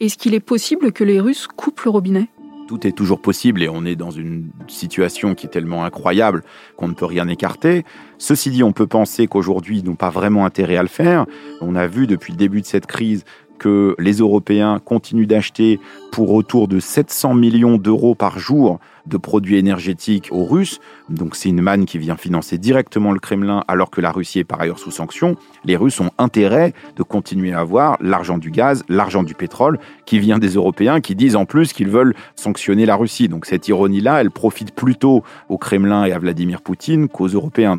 Est-ce 0.00 0.18
qu'il 0.18 0.34
est 0.34 0.40
possible 0.40 0.92
que 0.92 1.04
les 1.04 1.20
Russes 1.20 1.46
coupent 1.46 1.80
le 1.82 1.90
robinet? 1.90 2.28
Tout 2.68 2.84
est 2.84 2.92
toujours 2.92 3.22
possible 3.22 3.62
et 3.62 3.68
on 3.68 3.84
est 3.84 3.94
dans 3.94 4.10
une 4.10 4.50
situation 4.66 5.36
qui 5.36 5.46
est 5.46 5.50
tellement 5.50 5.84
incroyable 5.84 6.42
qu'on 6.76 6.88
ne 6.88 6.94
peut 6.94 7.06
rien 7.06 7.28
écarter. 7.28 7.84
Ceci 8.18 8.50
dit, 8.50 8.64
on 8.64 8.72
peut 8.72 8.88
penser 8.88 9.28
qu'aujourd'hui, 9.28 9.78
ils 9.78 9.84
n'ont 9.84 9.94
pas 9.94 10.10
vraiment 10.10 10.44
intérêt 10.44 10.76
à 10.76 10.82
le 10.82 10.88
faire. 10.88 11.26
On 11.60 11.76
a 11.76 11.86
vu 11.86 12.08
depuis 12.08 12.32
le 12.32 12.36
début 12.36 12.60
de 12.60 12.66
cette 12.66 12.86
crise 12.86 13.24
que 13.58 13.94
les 13.98 14.14
Européens 14.14 14.80
continuent 14.84 15.26
d'acheter 15.26 15.80
pour 16.12 16.32
autour 16.32 16.68
de 16.68 16.80
700 16.80 17.34
millions 17.34 17.76
d'euros 17.76 18.14
par 18.14 18.38
jour 18.38 18.78
de 19.06 19.16
produits 19.16 19.56
énergétiques 19.56 20.28
aux 20.32 20.44
Russes. 20.44 20.80
Donc 21.08 21.36
c'est 21.36 21.48
une 21.48 21.60
manne 21.60 21.84
qui 21.84 21.98
vient 21.98 22.16
financer 22.16 22.58
directement 22.58 23.12
le 23.12 23.20
Kremlin 23.20 23.62
alors 23.68 23.90
que 23.90 24.00
la 24.00 24.10
Russie 24.10 24.40
est 24.40 24.44
par 24.44 24.60
ailleurs 24.60 24.78
sous 24.78 24.90
sanctions. 24.90 25.36
Les 25.64 25.76
Russes 25.76 26.00
ont 26.00 26.10
intérêt 26.18 26.72
de 26.96 27.02
continuer 27.02 27.52
à 27.52 27.60
avoir 27.60 27.96
l'argent 28.00 28.38
du 28.38 28.50
gaz, 28.50 28.84
l'argent 28.88 29.22
du 29.22 29.34
pétrole 29.34 29.78
qui 30.04 30.18
vient 30.18 30.38
des 30.38 30.54
Européens 30.54 31.00
qui 31.00 31.14
disent 31.14 31.36
en 31.36 31.44
plus 31.44 31.72
qu'ils 31.72 31.90
veulent 31.90 32.14
sanctionner 32.34 32.86
la 32.86 32.96
Russie. 32.96 33.28
Donc 33.28 33.46
cette 33.46 33.68
ironie-là, 33.68 34.20
elle 34.20 34.30
profite 34.30 34.74
plutôt 34.74 35.22
au 35.48 35.58
Kremlin 35.58 36.04
et 36.04 36.12
à 36.12 36.18
Vladimir 36.18 36.62
Poutine 36.62 37.08
qu'aux 37.08 37.28
Européens 37.28 37.78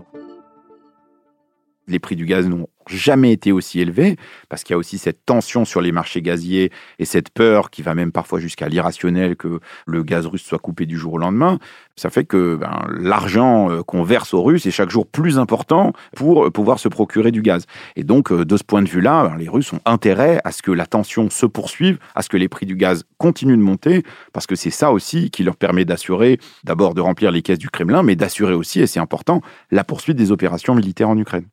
les 1.87 1.99
prix 1.99 2.15
du 2.15 2.25
gaz 2.25 2.47
n'ont 2.47 2.67
jamais 2.87 3.31
été 3.31 3.51
aussi 3.51 3.79
élevés, 3.79 4.17
parce 4.49 4.63
qu'il 4.63 4.73
y 4.73 4.75
a 4.75 4.77
aussi 4.77 4.97
cette 4.97 5.25
tension 5.25 5.65
sur 5.65 5.81
les 5.81 5.91
marchés 5.91 6.21
gaziers 6.21 6.71
et 6.99 7.05
cette 7.05 7.29
peur 7.29 7.69
qui 7.69 7.81
va 7.81 7.95
même 7.95 8.11
parfois 8.11 8.39
jusqu'à 8.39 8.69
l'irrationnel 8.69 9.35
que 9.35 9.59
le 9.85 10.03
gaz 10.03 10.25
russe 10.25 10.43
soit 10.43 10.59
coupé 10.59 10.85
du 10.85 10.97
jour 10.97 11.13
au 11.13 11.17
lendemain. 11.17 11.59
Ça 11.95 12.09
fait 12.09 12.25
que 12.25 12.55
ben, 12.55 12.85
l'argent 12.99 13.71
euh, 13.71 13.81
qu'on 13.81 14.03
verse 14.03 14.33
aux 14.33 14.43
Russes 14.43 14.65
est 14.65 14.71
chaque 14.71 14.89
jour 14.89 15.07
plus 15.07 15.39
important 15.39 15.93
pour 16.15 16.45
euh, 16.45 16.51
pouvoir 16.51 16.79
se 16.79 16.87
procurer 16.87 17.31
du 17.31 17.41
gaz. 17.41 17.65
Et 17.95 18.03
donc, 18.03 18.31
euh, 18.31 18.45
de 18.45 18.57
ce 18.57 18.63
point 18.63 18.83
de 18.83 18.89
vue-là, 18.89 19.27
ben, 19.27 19.37
les 19.37 19.49
Russes 19.49 19.73
ont 19.73 19.81
intérêt 19.85 20.39
à 20.43 20.51
ce 20.51 20.61
que 20.61 20.71
la 20.71 20.85
tension 20.85 21.29
se 21.29 21.45
poursuive, 21.45 21.97
à 22.15 22.21
ce 22.21 22.29
que 22.29 22.37
les 22.37 22.49
prix 22.49 22.65
du 22.65 22.75
gaz 22.75 23.03
continuent 23.17 23.57
de 23.57 23.63
monter, 23.63 24.03
parce 24.31 24.45
que 24.45 24.55
c'est 24.55 24.69
ça 24.69 24.91
aussi 24.91 25.31
qui 25.31 25.43
leur 25.43 25.55
permet 25.55 25.85
d'assurer, 25.85 26.39
d'abord 26.63 26.93
de 26.93 27.01
remplir 27.01 27.31
les 27.31 27.41
caisses 27.41 27.59
du 27.59 27.69
Kremlin, 27.69 28.03
mais 28.03 28.15
d'assurer 28.15 28.53
aussi, 28.53 28.79
et 28.79 28.87
c'est 28.87 28.99
important, 28.99 29.41
la 29.71 29.83
poursuite 29.83 30.17
des 30.17 30.31
opérations 30.31 30.75
militaires 30.75 31.09
en 31.09 31.17
Ukraine. 31.17 31.47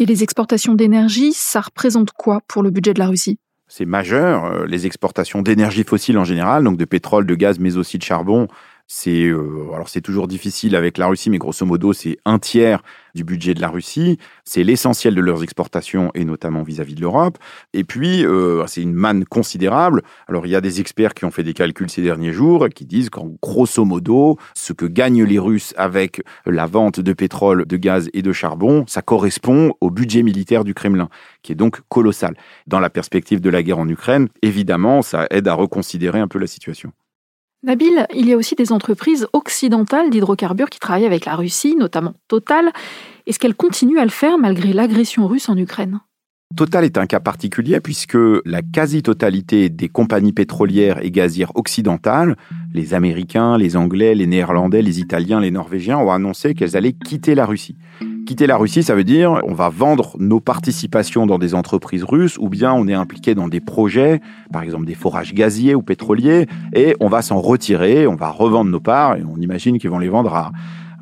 Et 0.00 0.06
les 0.06 0.22
exportations 0.22 0.74
d'énergie, 0.74 1.34
ça 1.34 1.60
représente 1.60 2.12
quoi 2.12 2.40
pour 2.48 2.62
le 2.62 2.70
budget 2.70 2.94
de 2.94 2.98
la 2.98 3.06
Russie? 3.06 3.38
C'est 3.68 3.84
majeur. 3.84 4.46
Euh, 4.46 4.64
les 4.64 4.86
exportations 4.86 5.42
d'énergie 5.42 5.84
fossile 5.84 6.16
en 6.16 6.24
général, 6.24 6.64
donc 6.64 6.78
de 6.78 6.86
pétrole, 6.86 7.26
de 7.26 7.34
gaz, 7.34 7.58
mais 7.58 7.76
aussi 7.76 7.98
de 7.98 8.02
charbon, 8.02 8.48
C'est 8.92 9.28
euh, 9.28 9.70
alors 9.72 9.88
c'est 9.88 10.00
toujours 10.00 10.26
difficile 10.26 10.74
avec 10.74 10.98
la 10.98 11.06
Russie, 11.06 11.30
mais 11.30 11.38
grosso 11.38 11.64
modo 11.64 11.92
c'est 11.92 12.18
un 12.24 12.40
tiers 12.40 12.82
du 13.14 13.22
budget 13.22 13.54
de 13.54 13.60
la 13.60 13.68
Russie. 13.68 14.18
C'est 14.42 14.64
l'essentiel 14.64 15.14
de 15.14 15.20
leurs 15.20 15.44
exportations 15.44 16.10
et 16.14 16.24
notamment 16.24 16.64
vis-à-vis 16.64 16.96
de 16.96 17.00
l'Europe. 17.00 17.38
Et 17.72 17.84
puis 17.84 18.26
euh, 18.26 18.66
c'est 18.66 18.82
une 18.82 18.94
manne 18.94 19.24
considérable. 19.24 20.02
Alors 20.26 20.44
il 20.44 20.50
y 20.50 20.56
a 20.56 20.60
des 20.60 20.80
experts 20.80 21.14
qui 21.14 21.24
ont 21.24 21.30
fait 21.30 21.44
des 21.44 21.54
calculs 21.54 21.88
ces 21.88 22.02
derniers 22.02 22.32
jours 22.32 22.66
et 22.66 22.70
qui 22.70 22.84
disent 22.84 23.10
qu'en 23.10 23.30
grosso 23.40 23.84
modo 23.84 24.38
ce 24.54 24.72
que 24.72 24.86
gagnent 24.86 25.22
les 25.22 25.38
Russes 25.38 25.72
avec 25.76 26.20
la 26.44 26.66
vente 26.66 26.98
de 26.98 27.12
pétrole, 27.12 27.66
de 27.66 27.76
gaz 27.76 28.10
et 28.12 28.22
de 28.22 28.32
charbon, 28.32 28.84
ça 28.88 29.02
correspond 29.02 29.72
au 29.80 29.92
budget 29.92 30.24
militaire 30.24 30.64
du 30.64 30.74
Kremlin, 30.74 31.10
qui 31.44 31.52
est 31.52 31.54
donc 31.54 31.80
colossal. 31.88 32.34
Dans 32.66 32.80
la 32.80 32.90
perspective 32.90 33.40
de 33.40 33.50
la 33.50 33.62
guerre 33.62 33.78
en 33.78 33.88
Ukraine, 33.88 34.26
évidemment, 34.42 35.02
ça 35.02 35.28
aide 35.30 35.46
à 35.46 35.54
reconsidérer 35.54 36.18
un 36.18 36.26
peu 36.26 36.40
la 36.40 36.48
situation. 36.48 36.92
Nabil, 37.62 38.06
il 38.14 38.26
y 38.26 38.32
a 38.32 38.38
aussi 38.38 38.54
des 38.54 38.72
entreprises 38.72 39.26
occidentales 39.34 40.08
d'hydrocarbures 40.08 40.70
qui 40.70 40.78
travaillent 40.78 41.04
avec 41.04 41.26
la 41.26 41.36
Russie, 41.36 41.76
notamment 41.76 42.14
Total. 42.26 42.70
Est-ce 43.26 43.38
qu'elles 43.38 43.54
continuent 43.54 43.98
à 43.98 44.04
le 44.04 44.10
faire 44.10 44.38
malgré 44.38 44.72
l'agression 44.72 45.26
russe 45.26 45.50
en 45.50 45.58
Ukraine? 45.58 46.00
Total 46.56 46.84
est 46.84 46.98
un 46.98 47.06
cas 47.06 47.20
particulier 47.20 47.78
puisque 47.80 48.16
la 48.44 48.62
quasi-totalité 48.62 49.68
des 49.68 49.88
compagnies 49.88 50.32
pétrolières 50.32 51.04
et 51.04 51.10
gazières 51.10 51.54
occidentales, 51.54 52.34
les 52.72 52.94
Américains, 52.94 53.56
les 53.56 53.76
Anglais, 53.76 54.14
les 54.14 54.26
Néerlandais, 54.26 54.82
les 54.82 54.98
Italiens, 54.98 55.38
les 55.38 55.52
Norvégiens, 55.52 55.98
ont 55.98 56.10
annoncé 56.10 56.54
qu'elles 56.54 56.76
allaient 56.76 56.94
quitter 56.94 57.34
la 57.34 57.46
Russie. 57.46 57.76
Quitter 58.30 58.46
la 58.46 58.58
Russie, 58.58 58.84
ça 58.84 58.94
veut 58.94 59.02
dire 59.02 59.40
on 59.42 59.54
va 59.54 59.70
vendre 59.70 60.14
nos 60.20 60.38
participations 60.38 61.26
dans 61.26 61.36
des 61.36 61.52
entreprises 61.52 62.04
russes 62.04 62.38
ou 62.38 62.48
bien 62.48 62.72
on 62.72 62.86
est 62.86 62.94
impliqué 62.94 63.34
dans 63.34 63.48
des 63.48 63.58
projets, 63.58 64.20
par 64.52 64.62
exemple 64.62 64.86
des 64.86 64.94
forages 64.94 65.34
gaziers 65.34 65.74
ou 65.74 65.82
pétroliers, 65.82 66.46
et 66.72 66.94
on 67.00 67.08
va 67.08 67.22
s'en 67.22 67.40
retirer, 67.40 68.06
on 68.06 68.14
va 68.14 68.28
revendre 68.28 68.70
nos 68.70 68.78
parts 68.78 69.16
et 69.16 69.24
on 69.24 69.36
imagine 69.40 69.80
qu'ils 69.80 69.90
vont 69.90 69.98
les 69.98 70.08
vendre 70.08 70.32
à 70.32 70.52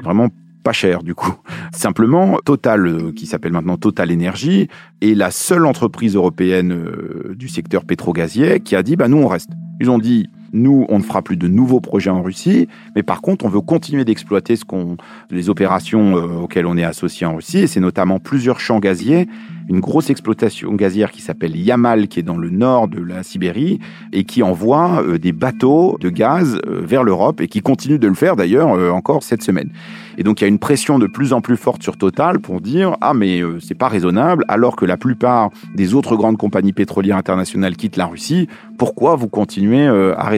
vraiment 0.02 0.28
pas 0.64 0.73
cher 0.73 1.02
du 1.02 1.14
coup. 1.14 1.35
Simplement, 1.70 2.38
Total, 2.47 2.87
euh, 2.87 3.12
qui 3.12 3.26
s'appelle 3.26 3.52
maintenant 3.52 3.76
Total 3.76 4.11
Energy, 4.11 4.68
est 5.02 5.14
la 5.14 5.30
seule 5.30 5.66
entreprise 5.66 6.16
européenne 6.16 6.73
euh, 6.73 7.35
du 7.37 7.50
secteur 7.50 7.85
pétrogazier 7.85 8.61
qui 8.61 8.75
a 8.75 8.82
dit 8.82 8.97
bah 8.97 9.08
nous 9.08 9.18
on 9.18 9.28
reste. 9.28 9.50
Ils 9.82 9.90
ont 9.90 9.99
dit 9.99 10.30
nous, 10.52 10.87
on 10.88 10.99
ne 10.99 11.02
fera 11.02 11.23
plus 11.23 11.37
de 11.37 11.49
nouveaux 11.49 11.81
projets 11.81 12.11
en 12.11 12.23
Russie, 12.23 12.69
mais 12.95 13.02
par 13.02 13.21
contre, 13.21 13.45
on 13.45 13.49
veut 13.49 13.61
continuer 13.61 14.05
d'exploiter 14.05 14.57
ce 14.57 14.64
qu'on, 14.64 14.97
les 15.31 15.50
opérations 15.50 16.17
euh, 16.17 16.43
auxquelles 16.43 16.67
on 16.67 16.76
est 16.76 16.85
associé 16.85 17.26
en 17.26 17.37
Russie, 17.37 17.59
et 17.59 17.67
c'est 17.67 17.81
notamment 17.81 18.19
plusieurs 18.19 18.61
champs 18.61 18.78
gaziers, 18.78 19.28
une 19.68 19.80
grosse 19.80 20.10
exploitation 20.10 20.75
gazière 20.75 21.10
qui 21.10 21.22
s'appelle 21.22 21.56
Yamal, 21.56 22.08
qui 22.08 22.20
est 22.20 22.22
dans 22.22 22.37
le 22.37 22.50
nord 22.50 22.88
de 22.88 23.02
la 23.02 23.22
Sibérie, 23.22 23.80
et 24.12 24.25
qui 24.25 24.42
envoie 24.42 25.02
euh, 25.02 25.18
des 25.18 25.32
bateaux 25.32 25.98
de 26.00 26.08
gaz 26.08 26.60
euh, 26.66 26.80
vers 26.82 27.04
l'Europe, 27.04 27.40
et 27.40 27.48
qui 27.48 27.60
continue 27.60 27.98
de 27.98 28.08
le 28.08 28.14
faire 28.14 28.37
d'ailleurs 28.37 28.68
encore 28.94 29.22
cette 29.22 29.42
semaine. 29.42 29.70
Et 30.16 30.22
donc, 30.22 30.40
il 30.40 30.44
y 30.44 30.46
a 30.46 30.48
une 30.48 30.58
pression 30.58 30.98
de 30.98 31.06
plus 31.06 31.32
en 31.32 31.40
plus 31.40 31.56
forte 31.56 31.82
sur 31.82 31.96
Total 31.96 32.40
pour 32.40 32.60
dire 32.60 32.96
ah 33.00 33.14
mais 33.14 33.40
c'est 33.60 33.76
pas 33.76 33.88
raisonnable, 33.88 34.44
alors 34.48 34.76
que 34.76 34.84
la 34.84 34.96
plupart 34.96 35.50
des 35.75 35.94
autres 35.94 36.16
grandes 36.16 36.37
compagnies 36.37 36.72
pétrolières 36.72 37.16
internationales 37.16 37.76
quittent 37.76 37.96
la 37.96 38.06
Russie, 38.06 38.48
pourquoi 38.78 39.16
vous 39.16 39.28
continuez 39.28 39.87
à 39.87 40.28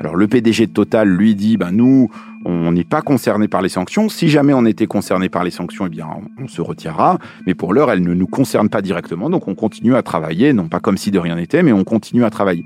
alors 0.00 0.14
le 0.14 0.28
PDG 0.28 0.68
de 0.68 0.72
Total 0.72 1.08
lui 1.08 1.34
dit, 1.34 1.56
ben 1.56 1.72
nous, 1.72 2.08
on 2.44 2.72
n'est 2.72 2.84
pas 2.84 3.02
concerné 3.02 3.48
par 3.48 3.62
les 3.62 3.68
sanctions. 3.68 4.08
Si 4.08 4.28
jamais 4.28 4.52
on 4.52 4.64
était 4.64 4.86
concerné 4.86 5.28
par 5.28 5.44
les 5.44 5.50
sanctions, 5.50 5.86
eh 5.86 5.88
bien, 5.88 6.06
on, 6.38 6.48
se 6.48 6.60
retirera. 6.62 7.18
Mais 7.46 7.54
pour 7.54 7.72
l'heure, 7.72 7.90
elles 7.90 8.02
ne 8.02 8.14
nous 8.14 8.26
concernent 8.26 8.68
pas 8.68 8.82
directement. 8.82 9.28
Donc, 9.28 9.48
on 9.48 9.54
continue 9.54 9.94
à 9.94 10.02
travailler, 10.02 10.52
non 10.52 10.68
pas 10.68 10.80
comme 10.80 10.96
si 10.96 11.10
de 11.10 11.18
rien 11.18 11.36
n'était, 11.36 11.62
mais 11.62 11.72
on 11.72 11.84
continue 11.84 12.24
à 12.24 12.30
travailler. 12.30 12.64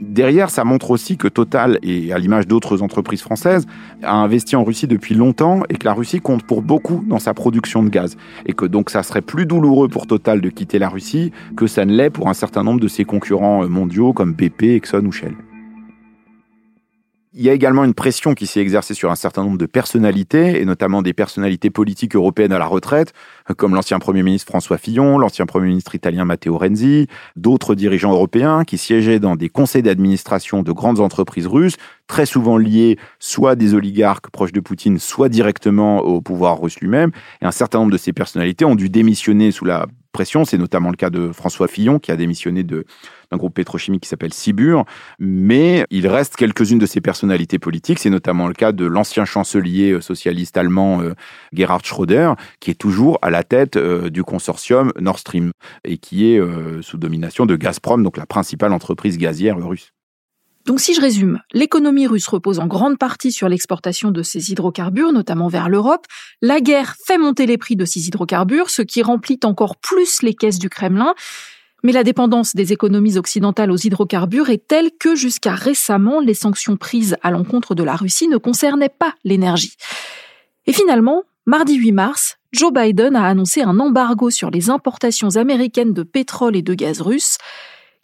Derrière, 0.00 0.50
ça 0.50 0.64
montre 0.64 0.90
aussi 0.90 1.16
que 1.16 1.28
Total, 1.28 1.78
et 1.82 2.12
à 2.12 2.18
l'image 2.18 2.46
d'autres 2.46 2.82
entreprises 2.82 3.22
françaises, 3.22 3.66
a 4.02 4.14
investi 4.14 4.56
en 4.56 4.64
Russie 4.64 4.86
depuis 4.86 5.14
longtemps 5.14 5.62
et 5.68 5.74
que 5.74 5.84
la 5.84 5.94
Russie 5.94 6.20
compte 6.20 6.44
pour 6.44 6.62
beaucoup 6.62 7.04
dans 7.06 7.18
sa 7.18 7.34
production 7.34 7.82
de 7.82 7.88
gaz. 7.88 8.16
Et 8.46 8.52
que 8.52 8.66
donc, 8.66 8.90
ça 8.90 9.02
serait 9.02 9.22
plus 9.22 9.46
douloureux 9.46 9.88
pour 9.88 10.06
Total 10.06 10.40
de 10.40 10.48
quitter 10.50 10.78
la 10.78 10.88
Russie 10.88 11.32
que 11.56 11.66
ça 11.66 11.84
ne 11.84 11.94
l'est 11.94 12.10
pour 12.10 12.28
un 12.28 12.34
certain 12.34 12.62
nombre 12.62 12.80
de 12.80 12.88
ses 12.88 13.04
concurrents 13.04 13.66
mondiaux 13.68 14.12
comme 14.12 14.34
BP, 14.34 14.64
Exxon 14.64 15.04
ou 15.06 15.12
Shell. 15.12 15.34
Il 17.36 17.42
y 17.42 17.50
a 17.50 17.52
également 17.52 17.82
une 17.82 17.94
pression 17.94 18.34
qui 18.34 18.46
s'est 18.46 18.60
exercée 18.60 18.94
sur 18.94 19.10
un 19.10 19.16
certain 19.16 19.42
nombre 19.42 19.58
de 19.58 19.66
personnalités, 19.66 20.60
et 20.60 20.64
notamment 20.64 21.02
des 21.02 21.12
personnalités 21.12 21.68
politiques 21.68 22.14
européennes 22.14 22.52
à 22.52 22.60
la 22.60 22.66
retraite, 22.66 23.12
comme 23.56 23.74
l'ancien 23.74 23.98
Premier 23.98 24.22
ministre 24.22 24.52
François 24.52 24.78
Fillon, 24.78 25.18
l'ancien 25.18 25.44
Premier 25.44 25.66
ministre 25.66 25.96
italien 25.96 26.24
Matteo 26.24 26.56
Renzi, 26.56 27.08
d'autres 27.34 27.74
dirigeants 27.74 28.12
européens 28.12 28.62
qui 28.62 28.78
siégeaient 28.78 29.18
dans 29.18 29.34
des 29.34 29.48
conseils 29.48 29.82
d'administration 29.82 30.62
de 30.62 30.70
grandes 30.70 31.00
entreprises 31.00 31.48
russes, 31.48 31.74
très 32.06 32.24
souvent 32.24 32.56
liés 32.56 33.00
soit 33.18 33.56
des 33.56 33.74
oligarques 33.74 34.30
proches 34.30 34.52
de 34.52 34.60
Poutine, 34.60 35.00
soit 35.00 35.28
directement 35.28 36.02
au 36.02 36.20
pouvoir 36.20 36.60
russe 36.60 36.78
lui-même. 36.78 37.10
Et 37.42 37.46
un 37.46 37.50
certain 37.50 37.80
nombre 37.80 37.90
de 37.90 37.98
ces 37.98 38.12
personnalités 38.12 38.64
ont 38.64 38.76
dû 38.76 38.90
démissionner 38.90 39.50
sous 39.50 39.64
la 39.64 39.86
C'est 40.22 40.58
notamment 40.58 40.90
le 40.90 40.96
cas 40.96 41.10
de 41.10 41.32
François 41.32 41.68
Fillon, 41.68 41.98
qui 41.98 42.12
a 42.12 42.16
démissionné 42.16 42.62
d'un 42.62 42.82
groupe 43.32 43.54
pétrochimique 43.54 44.04
qui 44.04 44.08
s'appelle 44.08 44.32
Sibur. 44.32 44.84
Mais 45.18 45.84
il 45.90 46.06
reste 46.06 46.36
quelques-unes 46.36 46.78
de 46.78 46.86
ses 46.86 47.00
personnalités 47.00 47.58
politiques. 47.58 47.98
C'est 47.98 48.10
notamment 48.10 48.46
le 48.46 48.54
cas 48.54 48.72
de 48.72 48.86
l'ancien 48.86 49.24
chancelier 49.24 49.90
euh, 49.90 50.00
socialiste 50.00 50.56
allemand 50.56 51.02
euh, 51.02 51.14
Gerhard 51.52 51.84
Schröder, 51.84 52.34
qui 52.60 52.70
est 52.70 52.74
toujours 52.74 53.18
à 53.22 53.30
la 53.30 53.42
tête 53.42 53.76
euh, 53.76 54.08
du 54.08 54.22
consortium 54.22 54.92
Nord 55.00 55.18
Stream 55.18 55.50
et 55.84 55.98
qui 55.98 56.26
est 56.26 56.40
sous 56.82 56.98
domination 56.98 57.46
de 57.46 57.56
Gazprom, 57.56 58.02
donc 58.02 58.16
la 58.16 58.26
principale 58.26 58.72
entreprise 58.72 59.18
gazière 59.18 59.56
russe. 59.58 59.90
Donc 60.66 60.80
si 60.80 60.94
je 60.94 61.00
résume, 61.00 61.40
l'économie 61.52 62.06
russe 62.06 62.26
repose 62.26 62.58
en 62.58 62.66
grande 62.66 62.98
partie 62.98 63.32
sur 63.32 63.48
l'exportation 63.50 64.10
de 64.10 64.22
ces 64.22 64.50
hydrocarbures, 64.50 65.12
notamment 65.12 65.48
vers 65.48 65.68
l'Europe. 65.68 66.06
La 66.40 66.60
guerre 66.60 66.96
fait 67.06 67.18
monter 67.18 67.44
les 67.44 67.58
prix 67.58 67.76
de 67.76 67.84
ces 67.84 68.06
hydrocarbures, 68.06 68.70
ce 68.70 68.80
qui 68.80 69.02
remplit 69.02 69.38
encore 69.44 69.76
plus 69.76 70.22
les 70.22 70.34
caisses 70.34 70.58
du 70.58 70.70
Kremlin. 70.70 71.14
Mais 71.82 71.92
la 71.92 72.02
dépendance 72.02 72.56
des 72.56 72.72
économies 72.72 73.18
occidentales 73.18 73.70
aux 73.70 73.76
hydrocarbures 73.76 74.48
est 74.48 74.66
telle 74.66 74.90
que 74.98 75.14
jusqu'à 75.14 75.54
récemment, 75.54 76.20
les 76.20 76.32
sanctions 76.32 76.78
prises 76.78 77.18
à 77.22 77.30
l'encontre 77.30 77.74
de 77.74 77.82
la 77.82 77.94
Russie 77.94 78.28
ne 78.28 78.38
concernaient 78.38 78.88
pas 78.88 79.14
l'énergie. 79.22 79.76
Et 80.66 80.72
finalement, 80.72 81.24
mardi 81.44 81.74
8 81.74 81.92
mars, 81.92 82.38
Joe 82.52 82.72
Biden 82.72 83.16
a 83.16 83.26
annoncé 83.26 83.60
un 83.60 83.78
embargo 83.80 84.30
sur 84.30 84.50
les 84.50 84.70
importations 84.70 85.36
américaines 85.36 85.92
de 85.92 86.04
pétrole 86.04 86.56
et 86.56 86.62
de 86.62 86.72
gaz 86.72 87.02
russe. 87.02 87.36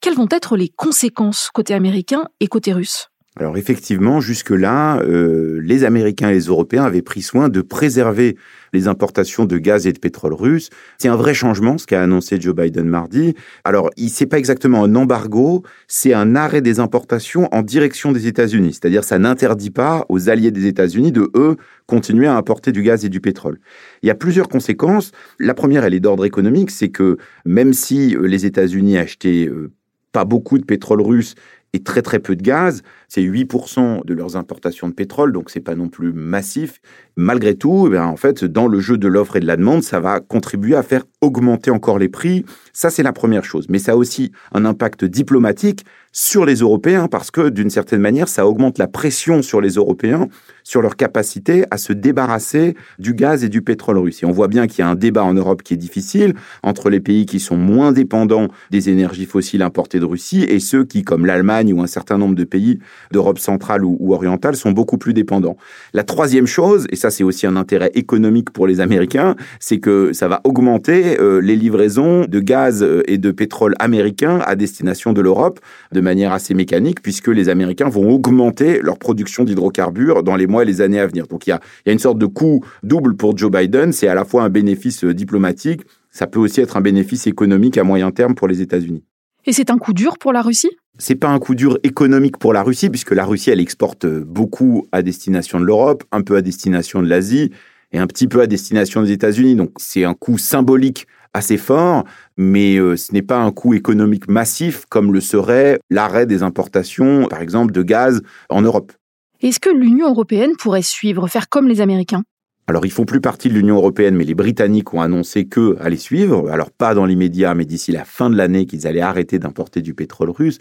Quelles 0.03 0.15
vont 0.15 0.29
être 0.31 0.57
les 0.57 0.71
conséquences 0.71 1.51
côté 1.53 1.75
américain 1.75 2.25
et 2.41 2.47
côté 2.47 2.73
russe? 2.73 3.11
Alors 3.37 3.59
effectivement, 3.59 4.21
jusque-là, 4.21 4.99
euh, 5.03 5.61
les 5.63 5.85
Américains 5.85 6.31
et 6.31 6.33
les 6.33 6.47
Européens 6.47 6.85
avaient 6.85 7.03
pris 7.03 7.21
soin 7.21 7.51
de 7.51 7.61
préserver 7.61 8.37
les 8.73 8.89
importations 8.89 9.45
de 9.45 9.59
gaz 9.59 9.87
et 9.87 9.93
de 9.93 9.99
pétrole 9.99 10.33
russe. 10.33 10.71
C'est 10.97 11.09
un 11.09 11.17
vrai 11.17 11.35
changement, 11.35 11.77
ce 11.77 11.87
qu'a 11.87 12.03
annoncé 12.03 12.41
Joe 12.41 12.55
Biden 12.55 12.87
mardi. 12.87 13.35
Alors, 13.65 13.91
c'est 14.09 14.27
pas 14.27 14.39
exactement 14.39 14.85
un 14.85 14.95
embargo, 14.95 15.65
c'est 15.87 16.15
un 16.15 16.35
arrêt 16.35 16.63
des 16.63 16.81
importations 16.81 17.49
en 17.53 17.61
direction 17.61 18.11
des 18.11 18.27
États-Unis. 18.27 18.73
C'est-à-dire, 18.73 19.05
ça 19.05 19.19
n'interdit 19.19 19.71
pas 19.71 20.07
aux 20.09 20.31
alliés 20.31 20.51
des 20.51 20.67
États-Unis 20.67 21.13
de, 21.13 21.31
eux, 21.37 21.57
continuer 21.87 22.27
à 22.27 22.37
importer 22.37 22.73
du 22.73 22.83
gaz 22.83 23.05
et 23.05 23.11
du 23.11 23.21
pétrole. 23.21 23.59
Il 24.03 24.07
y 24.07 24.11
a 24.11 24.15
plusieurs 24.15 24.49
conséquences. 24.49 25.13
La 25.39 25.53
première, 25.55 25.85
elle 25.85 25.95
est 25.95 26.01
d'ordre 26.01 26.25
économique, 26.25 26.71
c'est 26.71 26.89
que 26.89 27.19
même 27.45 27.75
si 27.75 28.17
euh, 28.17 28.27
les 28.27 28.47
États-Unis 28.47 28.97
achetaient 28.99 29.47
euh, 29.47 29.71
pas 30.13 30.25
beaucoup 30.25 30.59
de 30.59 30.65
pétrole 30.65 31.01
russe 31.01 31.35
et 31.73 31.83
très 31.83 32.03
très 32.03 32.19
peu 32.19 32.37
de 32.37 32.43
gaz. 32.43 32.83
C'est 33.09 33.23
8% 33.23 34.05
de 34.05 34.15
leurs 34.15 34.37
importations 34.37 34.89
de 34.89 34.93
pétrole, 34.93 35.33
donc 35.33 35.51
c'est 35.51 35.61
pas 35.61 35.75
non 35.75 35.89
plus 35.89 36.13
massif. 36.13 36.81
Malgré 37.17 37.55
tout, 37.55 37.91
eh 37.93 37.99
en 37.99 38.17
fait, 38.17 38.45
dans 38.45 38.67
le 38.67 38.81
jeu 38.81 38.99
de 38.99 39.09
l'offre 39.09 39.37
et 39.37 39.41
de 39.41 39.47
la 39.47 39.57
demande, 39.57 39.83
ça 39.83 40.01
va 40.01 40.21
contribuer 40.21 40.75
à 40.75 40.83
faire 40.83 41.05
augmenter 41.21 41.71
encore 41.71 41.99
les 41.99 42.09
prix. 42.09 42.45
Ça, 42.73 42.91
c'est 42.91 43.03
la 43.03 43.13
première 43.13 43.45
chose. 43.45 43.67
Mais 43.69 43.79
ça 43.79 43.93
a 43.93 43.97
aussi 43.97 44.33
un 44.53 44.65
impact 44.65 45.05
diplomatique 45.05 45.85
sur 46.13 46.45
les 46.45 46.57
Européens 46.57 47.09
parce 47.09 47.31
que 47.31 47.49
d'une 47.49 47.71
certaine 47.71 48.01
manière, 48.01 48.29
ça 48.29 48.47
augmente 48.47 48.79
la 48.79 48.89
pression 48.89 49.43
sur 49.43 49.61
les 49.61 49.75
Européens 49.75 50.29
sur 50.71 50.83
leur 50.83 50.97
capacité 50.97 51.65
à 51.71 51.79
se 51.79 51.93
débarrasser 51.93 52.77
du 52.99 53.15
gaz 53.15 53.45
et 53.45 53.49
du 53.49 53.63
pétrole 53.63 53.99
russe. 53.99 54.23
Et 54.23 54.27
on 54.27 54.31
voit 54.31 54.49
bien 54.49 54.67
qu'il 54.69 54.81
y 54.81 54.83
a 54.83 54.89
un 54.89 54.95
débat 54.95 55.25
en 55.25 55.35
Europe 55.35 55.63
qui 55.63 55.75
est 55.75 55.77
difficile 55.77 56.35
entre 56.63 56.91
les 56.91 57.01
pays 57.01 57.27
qui 57.27 57.41
sont 57.41 57.57
moins 57.57 57.93
dépendants 57.93 58.49
des 58.71 58.89
énergies 58.89 59.27
fossiles 59.27 59.63
importées 59.63 59.99
de 59.99 60.05
Russie 60.05 60.45
et 60.45 60.61
ceux 60.61 60.85
qui, 60.85 61.03
comme 61.03 61.27
l'Allemagne 61.27 61.73
ou 61.73 61.83
un 61.83 61.87
certain 61.87 62.19
nombre 62.19 62.35
de 62.35 62.45
pays 62.45 62.79
d'Europe 63.11 63.39
centrale 63.39 63.85
ou, 63.85 64.15
orientale, 64.15 64.55
sont 64.55 64.73
beaucoup 64.73 64.99
plus 64.99 65.15
dépendants. 65.15 65.57
La 65.93 66.05
troisième 66.05 66.47
chose, 66.47 66.87
et 66.91 66.97
ça 66.97 67.11
c'est 67.11 67.25
aussi 67.25 67.47
un 67.47 67.57
intérêt 67.57 67.91
économique 67.95 68.51
pour 68.51 68.67
les 68.67 68.81
Américains, 68.81 69.35
c'est 69.59 69.79
que 69.79 70.13
ça 70.13 70.29
va 70.29 70.41
augmenter 70.45 71.19
euh, 71.19 71.41
les 71.41 71.57
livraisons 71.57 72.27
de 72.27 72.41
gaz 72.41 72.83
euh, 72.83 73.03
et 73.07 73.19
de 73.19 73.31
pétrole 73.31 73.75
américains 73.79 74.41
à 74.47 74.55
destination 74.55 75.13
de 75.13 75.21
l'Europe 75.21 75.61
manière 76.01 76.33
assez 76.33 76.55
mécanique, 76.55 77.03
puisque 77.03 77.29
les 77.29 77.49
Américains 77.49 77.89
vont 77.89 78.11
augmenter 78.11 78.81
leur 78.83 78.99
production 78.99 79.45
d'hydrocarbures 79.45 80.23
dans 80.23 80.37
les 80.37 80.47
mois 80.47 80.63
et 80.63 80.67
les 80.67 80.81
années 80.81 81.01
à 81.01 81.07
venir. 81.07 81.27
Donc 81.27 81.47
il 81.47 81.51
y 81.51 81.53
a, 81.53 81.61
une 81.87 81.99
sorte 81.99 82.19
de 82.19 82.27
coût 82.27 82.65
double 82.83 83.17
pour 83.17 83.37
Joe 83.37 83.51
Biden. 83.51 83.93
C'est 83.93 84.09
à 84.09 84.15
la 84.15 84.25
fois 84.25 84.43
un 84.43 84.49
bénéfice 84.49 85.05
euh, 85.05 85.15
diplomatique, 85.15 85.83
ça 86.11 86.27
peut 86.27 86.41
aussi 86.41 86.61
être 86.61 86.77
un 86.77 86.81
bénéfice 86.81 87.27
économique 87.27 87.79
à 87.79 87.85
moyen 87.85 88.11
terme 88.11 88.35
pour 88.35 88.49
les 88.49 88.61
États-Unis. 88.61 89.05
Et 89.47 89.53
c'est 89.53 89.71
un 89.71 89.79
coup 89.79 89.95
dur 89.95 90.19
pour 90.19 90.33
la 90.33 90.43
Russie? 90.43 90.71
C'est 90.99 91.15
pas 91.15 91.29
un 91.29 91.39
coup 91.39 91.55
dur 91.55 91.79
économique 91.83 92.37
pour 92.37 92.53
la 92.53 92.63
Russie, 92.63 92.91
puisque 92.91 93.13
la 93.13 93.25
Russie, 93.25 93.51
elle 93.51 93.61
exporte 93.61 94.07
beaucoup 94.07 94.87
à 94.93 95.03
destination 95.03 95.59
de 95.59 95.65
l'Europe, 95.65 96.05
un 96.13 96.21
peu 96.21 96.37
à 96.37 96.43
destination 96.43 97.03
de 97.03 97.09
l'Asie 97.09 97.51
et 97.93 97.99
un 97.99 98.07
petit 98.07 98.29
peu 98.29 98.41
à 98.41 98.47
destination 98.47 99.03
des 99.03 99.13
États-Unis. 99.13 99.57
Donc 99.57 99.71
c'est 99.79 100.05
un 100.05 100.15
coût 100.15 100.39
symbolique 100.39 101.07
assez 101.35 101.57
fort, 101.57 102.05
mais 102.37 102.77
euh, 102.77 102.97
ce 102.97 103.13
n'est 103.13 103.23
pas 103.23 103.39
un 103.39 103.53
coût 103.53 103.75
économique 103.75 104.29
massif 104.29 104.85
comme 104.89 105.13
le 105.13 105.21
serait 105.21 105.79
l'arrêt 105.91 106.27
des 106.27 106.43
importations, 106.43 107.27
par 107.29 107.41
exemple, 107.41 107.73
de 107.73 107.83
gaz 107.83 108.23
en 108.49 108.63
Europe. 108.63 108.93
Est-ce 109.41 109.61
que 109.61 109.71
l'Union 109.71 110.11
européenne 110.11 110.53
pourrait 110.59 110.83
suivre, 110.83 111.29
faire 111.29 111.49
comme 111.49 111.69
les 111.69 111.81
Américains? 111.81 112.23
Alors, 112.67 112.87
ils 112.87 112.93
font 112.93 113.05
plus 113.05 113.21
partie 113.21 113.49
de 113.49 113.55
l'Union 113.55 113.77
européenne, 113.77 114.15
mais 114.15 114.25
les 114.25 114.35
Britanniques 114.35 114.95
ont 114.95 115.01
annoncé 115.01 115.47
qu'eux 115.47 115.77
allaient 115.81 115.97
suivre. 115.97 116.49
Alors, 116.51 116.71
pas 116.71 116.95
dans 116.95 117.05
l'immédiat, 117.05 117.55
mais 117.55 117.65
d'ici 117.65 117.91
la 117.91 118.05
fin 118.05 118.31
de 118.31 118.37
l'année, 118.37 118.67
qu'ils 118.67 118.87
allaient 118.87 119.01
arrêter 119.01 119.39
d'importer 119.39 119.83
du 119.83 119.95
pétrole 119.95 120.31
russe. 120.31 120.59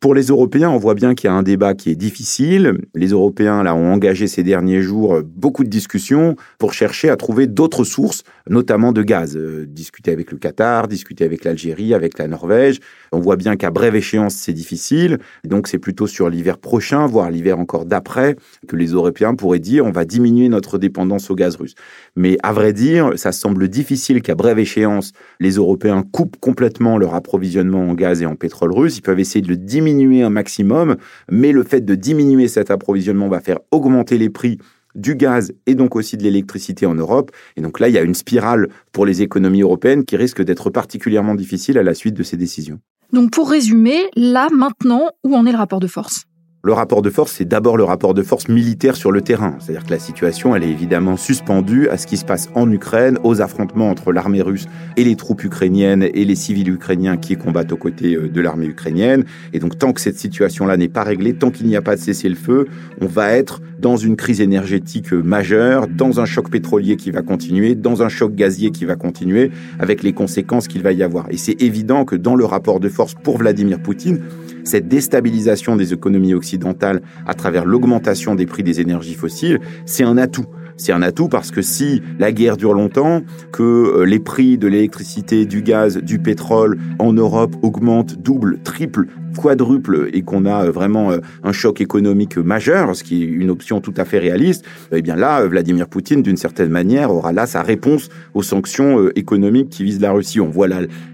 Pour 0.00 0.14
les 0.14 0.26
Européens, 0.26 0.68
on 0.68 0.76
voit 0.76 0.92
bien 0.92 1.14
qu'il 1.14 1.28
y 1.28 1.32
a 1.32 1.34
un 1.34 1.42
débat 1.42 1.72
qui 1.72 1.88
est 1.88 1.94
difficile. 1.94 2.76
Les 2.94 3.08
Européens 3.08 3.62
là 3.62 3.74
ont 3.74 3.90
engagé 3.90 4.26
ces 4.26 4.42
derniers 4.42 4.82
jours 4.82 5.22
beaucoup 5.24 5.64
de 5.64 5.70
discussions 5.70 6.36
pour 6.58 6.74
chercher 6.74 7.08
à 7.08 7.16
trouver 7.16 7.46
d'autres 7.46 7.84
sources, 7.84 8.22
notamment 8.48 8.92
de 8.92 9.02
gaz. 9.02 9.36
Euh, 9.36 9.66
discuter 9.66 10.12
avec 10.12 10.30
le 10.32 10.38
Qatar, 10.38 10.88
discuter 10.88 11.24
avec 11.24 11.44
l'Algérie, 11.44 11.94
avec 11.94 12.18
la 12.18 12.28
Norvège. 12.28 12.80
On 13.12 13.20
voit 13.20 13.36
bien 13.36 13.56
qu'à 13.56 13.70
brève 13.70 13.96
échéance, 13.96 14.34
c'est 14.34 14.52
difficile. 14.52 15.18
donc 15.44 15.68
c'est 15.68 15.78
plutôt 15.78 16.06
sur 16.06 16.28
l'hiver 16.28 16.58
prochain, 16.58 17.06
voire 17.06 17.30
l'hiver 17.30 17.58
encore 17.58 17.84
d'après, 17.86 18.36
que 18.68 18.76
les 18.76 18.88
Européens 18.88 19.34
pourraient 19.34 19.58
dire 19.58 19.84
on 19.86 19.90
va 19.90 20.04
diminuer 20.04 20.48
notre 20.48 20.78
dépendance 20.78 21.30
au 21.30 21.34
gaz 21.34 21.56
russe. 21.56 21.74
Mais 22.16 22.36
à 22.42 22.52
vrai 22.52 22.72
dire, 22.72 23.12
ça 23.16 23.32
semble 23.32 23.68
difficile 23.68 24.22
qu'à 24.22 24.34
brève 24.34 24.58
échéance, 24.58 25.12
les 25.40 25.52
Européens 25.52 26.02
coupent 26.02 26.36
complètement 26.40 26.98
leur 26.98 27.14
approvisionnement 27.14 27.88
en 27.88 27.94
gaz 27.94 28.22
et 28.22 28.26
en 28.26 28.36
pétrole 28.36 28.72
russe. 28.72 28.98
Ils 28.98 29.02
peuvent 29.02 29.20
essayer 29.20 29.42
de 29.42 29.48
le 29.48 29.56
diminuer 29.56 30.22
un 30.22 30.30
maximum, 30.30 30.96
mais 31.30 31.52
le 31.52 31.62
fait 31.62 31.80
de 31.80 31.94
diminuer 31.94 32.48
cet 32.48 32.70
approvisionnement 32.70 33.28
va 33.28 33.40
faire 33.40 33.58
augmenter 33.70 34.18
les 34.18 34.30
prix 34.30 34.58
du 34.94 35.16
gaz 35.16 35.52
et 35.66 35.74
donc 35.74 35.96
aussi 35.96 36.16
de 36.16 36.22
l'électricité 36.22 36.86
en 36.86 36.94
Europe. 36.94 37.30
Et 37.56 37.60
donc 37.60 37.80
là, 37.80 37.88
il 37.88 37.94
y 37.94 37.98
a 37.98 38.02
une 38.02 38.14
spirale 38.14 38.68
pour 38.92 39.06
les 39.06 39.22
économies 39.22 39.62
européennes 39.62 40.04
qui 40.04 40.16
risque 40.16 40.42
d'être 40.42 40.70
particulièrement 40.70 41.34
difficile 41.34 41.78
à 41.78 41.82
la 41.82 41.94
suite 41.94 42.14
de 42.14 42.22
ces 42.22 42.36
décisions. 42.36 42.80
Donc 43.12 43.30
pour 43.30 43.50
résumer, 43.50 43.98
là, 44.16 44.48
maintenant, 44.52 45.10
où 45.24 45.36
en 45.36 45.46
est 45.46 45.52
le 45.52 45.58
rapport 45.58 45.80
de 45.80 45.86
force? 45.86 46.24
Le 46.64 46.72
rapport 46.72 47.02
de 47.02 47.10
force, 47.10 47.32
c'est 47.32 47.44
d'abord 47.44 47.76
le 47.76 47.84
rapport 47.84 48.14
de 48.14 48.22
force 48.22 48.48
militaire 48.48 48.96
sur 48.96 49.12
le 49.12 49.20
terrain. 49.20 49.54
C'est-à-dire 49.60 49.84
que 49.84 49.90
la 49.90 49.98
situation, 49.98 50.56
elle 50.56 50.64
est 50.64 50.70
évidemment 50.70 51.18
suspendue 51.18 51.88
à 51.90 51.98
ce 51.98 52.06
qui 52.06 52.16
se 52.16 52.24
passe 52.24 52.48
en 52.54 52.70
Ukraine, 52.72 53.18
aux 53.22 53.42
affrontements 53.42 53.90
entre 53.90 54.12
l'armée 54.12 54.40
russe 54.40 54.66
et 54.96 55.04
les 55.04 55.14
troupes 55.14 55.44
ukrainiennes 55.44 56.08
et 56.14 56.24
les 56.24 56.34
civils 56.34 56.70
ukrainiens 56.70 57.18
qui 57.18 57.36
combattent 57.36 57.72
aux 57.72 57.76
côtés 57.76 58.14
euh, 58.14 58.30
de 58.30 58.40
l'armée 58.40 58.64
ukrainienne. 58.64 59.26
Et 59.52 59.58
donc, 59.58 59.76
tant 59.78 59.92
que 59.92 60.00
cette 60.00 60.18
situation-là 60.18 60.78
n'est 60.78 60.88
pas 60.88 61.02
réglée, 61.02 61.34
tant 61.34 61.50
qu'il 61.50 61.66
n'y 61.66 61.76
a 61.76 61.82
pas 61.82 61.96
de 61.96 62.00
cessez-le-feu, 62.00 62.66
on 63.02 63.06
va 63.06 63.32
être 63.32 63.60
dans 63.78 63.98
une 63.98 64.16
crise 64.16 64.40
énergétique 64.40 65.12
euh, 65.12 65.22
majeure, 65.22 65.86
dans 65.86 66.18
un 66.18 66.24
choc 66.24 66.48
pétrolier 66.48 66.96
qui 66.96 67.10
va 67.10 67.20
continuer, 67.20 67.74
dans 67.74 68.02
un 68.02 68.08
choc 68.08 68.34
gazier 68.34 68.70
qui 68.70 68.86
va 68.86 68.96
continuer, 68.96 69.50
avec 69.78 70.02
les 70.02 70.14
conséquences 70.14 70.66
qu'il 70.66 70.82
va 70.82 70.92
y 70.92 71.02
avoir. 71.02 71.26
Et 71.28 71.36
c'est 71.36 71.60
évident 71.60 72.06
que 72.06 72.16
dans 72.16 72.34
le 72.34 72.46
rapport 72.46 72.80
de 72.80 72.88
force 72.88 73.12
pour 73.12 73.36
Vladimir 73.36 73.80
Poutine, 73.80 74.22
cette 74.64 74.88
déstabilisation 74.88 75.76
des 75.76 75.92
économies 75.92 76.34
occidentales 76.34 77.02
à 77.26 77.34
travers 77.34 77.64
l'augmentation 77.64 78.34
des 78.34 78.46
prix 78.46 78.62
des 78.62 78.80
énergies 78.80 79.14
fossiles, 79.14 79.60
c'est 79.86 80.04
un 80.04 80.16
atout. 80.16 80.46
C'est 80.76 80.92
un 80.92 81.02
atout 81.02 81.28
parce 81.28 81.50
que 81.50 81.62
si 81.62 82.02
la 82.18 82.32
guerre 82.32 82.56
dure 82.56 82.74
longtemps, 82.74 83.22
que 83.52 83.62
euh, 83.62 84.04
les 84.04 84.18
prix 84.18 84.58
de 84.58 84.66
l'électricité, 84.66 85.46
du 85.46 85.62
gaz, 85.62 85.98
du 85.98 86.18
pétrole 86.18 86.78
en 86.98 87.12
Europe 87.12 87.54
augmentent 87.62 88.16
double, 88.20 88.58
triple 88.64 89.06
quadruple 89.40 90.10
et 90.12 90.22
qu'on 90.22 90.46
a 90.46 90.66
euh, 90.66 90.70
vraiment 90.70 91.12
euh, 91.12 91.18
un 91.42 91.52
choc 91.52 91.80
économique 91.80 92.38
majeur, 92.38 92.94
ce 92.96 93.04
qui 93.04 93.22
est 93.22 93.26
une 93.26 93.50
option 93.50 93.80
tout 93.80 93.94
à 93.96 94.04
fait 94.04 94.18
réaliste, 94.18 94.64
eh 94.92 95.02
bien 95.02 95.16
là, 95.16 95.46
Vladimir 95.46 95.88
Poutine, 95.88 96.22
d'une 96.22 96.36
certaine 96.36 96.70
manière, 96.70 97.12
aura 97.12 97.32
là 97.32 97.46
sa 97.46 97.62
réponse 97.62 98.08
aux 98.34 98.42
sanctions 98.42 99.08
économiques 99.14 99.70
qui 99.70 99.84
visent 99.84 100.00
la 100.00 100.12
Russie. 100.12 100.40
On 100.40 100.48
voit 100.48 100.68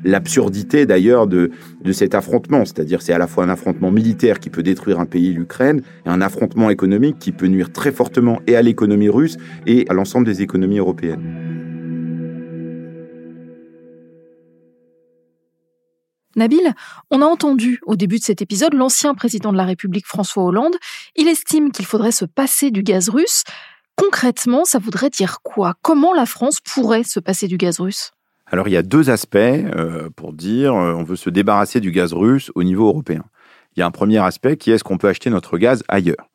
l'absurdité 0.05 0.87
d'ailleurs 0.87 1.27
de, 1.27 1.51
de 1.83 1.93
cet 1.93 2.15
affrontement, 2.15 2.65
c'est-à-dire 2.65 3.03
c'est 3.03 3.13
à 3.13 3.19
la 3.19 3.27
fois 3.27 3.45
un 3.45 3.49
affrontement 3.49 3.91
militaire 3.91 4.39
qui 4.41 4.51
peut 4.51 4.63
détruire 4.63 5.01
un 5.01 5.07
pays, 5.07 5.33
l'Ukraine, 5.33 5.83
et 6.07 6.09
un 6.09 6.21
affrontement 6.21 6.71
économique 6.71 7.19
qui 7.19 7.33
peut 7.33 7.47
nuire 7.47 7.73
très 7.73 7.93
fortement 7.93 8.41
et 8.47 8.57
à 8.57 8.63
l'économie 8.63 9.09
russe 9.09 9.37
et 9.67 9.87
à 9.89 9.95
l'ensemble 9.95 10.27
des 10.27 10.43
économies 10.43 10.79
européennes. 10.79 11.51
Nabil, 16.37 16.75
on 17.11 17.23
a 17.23 17.27
entendu 17.27 17.81
au 17.85 17.97
début 17.97 18.19
de 18.19 18.25
cet 18.25 18.41
épisode 18.41 18.75
l'ancien 18.75 19.15
président 19.15 19.53
de 19.53 19.57
la 19.57 19.65
République 19.65 20.07
François 20.07 20.45
Hollande. 20.45 20.77
Il 21.17 21.29
estime 21.29 21.73
qu'il 21.73 21.87
faudrait 21.87 22.13
se 22.13 22.25
passer 22.25 22.71
du 22.71 22.83
gaz 22.83 23.09
russe. 23.09 23.43
Concrètement, 23.97 24.65
ça 24.65 24.79
voudrait 24.79 25.11
dire 25.11 25.41
quoi? 25.43 25.75
Comment 25.83 26.15
la 26.15 26.27
France 26.27 26.61
pourrait 26.61 27.03
se 27.03 27.21
passer 27.21 27.49
du 27.49 27.57
gaz 27.57 27.81
russe? 27.81 28.13
Alors 28.47 28.69
il 28.69 28.73
y 28.73 28.77
a 28.77 28.83
deux 28.83 29.11
aspects 29.11 29.37
euh, 29.37 30.09
pour 30.17 30.33
dire 30.33 30.75
euh, 30.75 30.95
on 30.95 31.05
veut 31.05 31.17
se 31.17 31.31
débarrasser 31.31 31.81
du 31.81 31.91
gaz 31.93 32.13
russe 32.13 32.51
au 32.55 32.63
niveau 32.65 32.87
européen. 32.87 33.25
Il 33.77 33.81
y 33.81 33.83
a 33.83 33.87
un 33.87 33.91
premier 33.91 34.19
aspect 34.19 34.57
qui 34.57 34.71
est 34.71 34.75
est-ce 34.75 34.85
qu'on 34.85 34.99
peut 34.99 35.09
acheter 35.09 35.31
notre 35.31 35.59
gaz 35.59 35.85
ailleurs? 35.89 36.31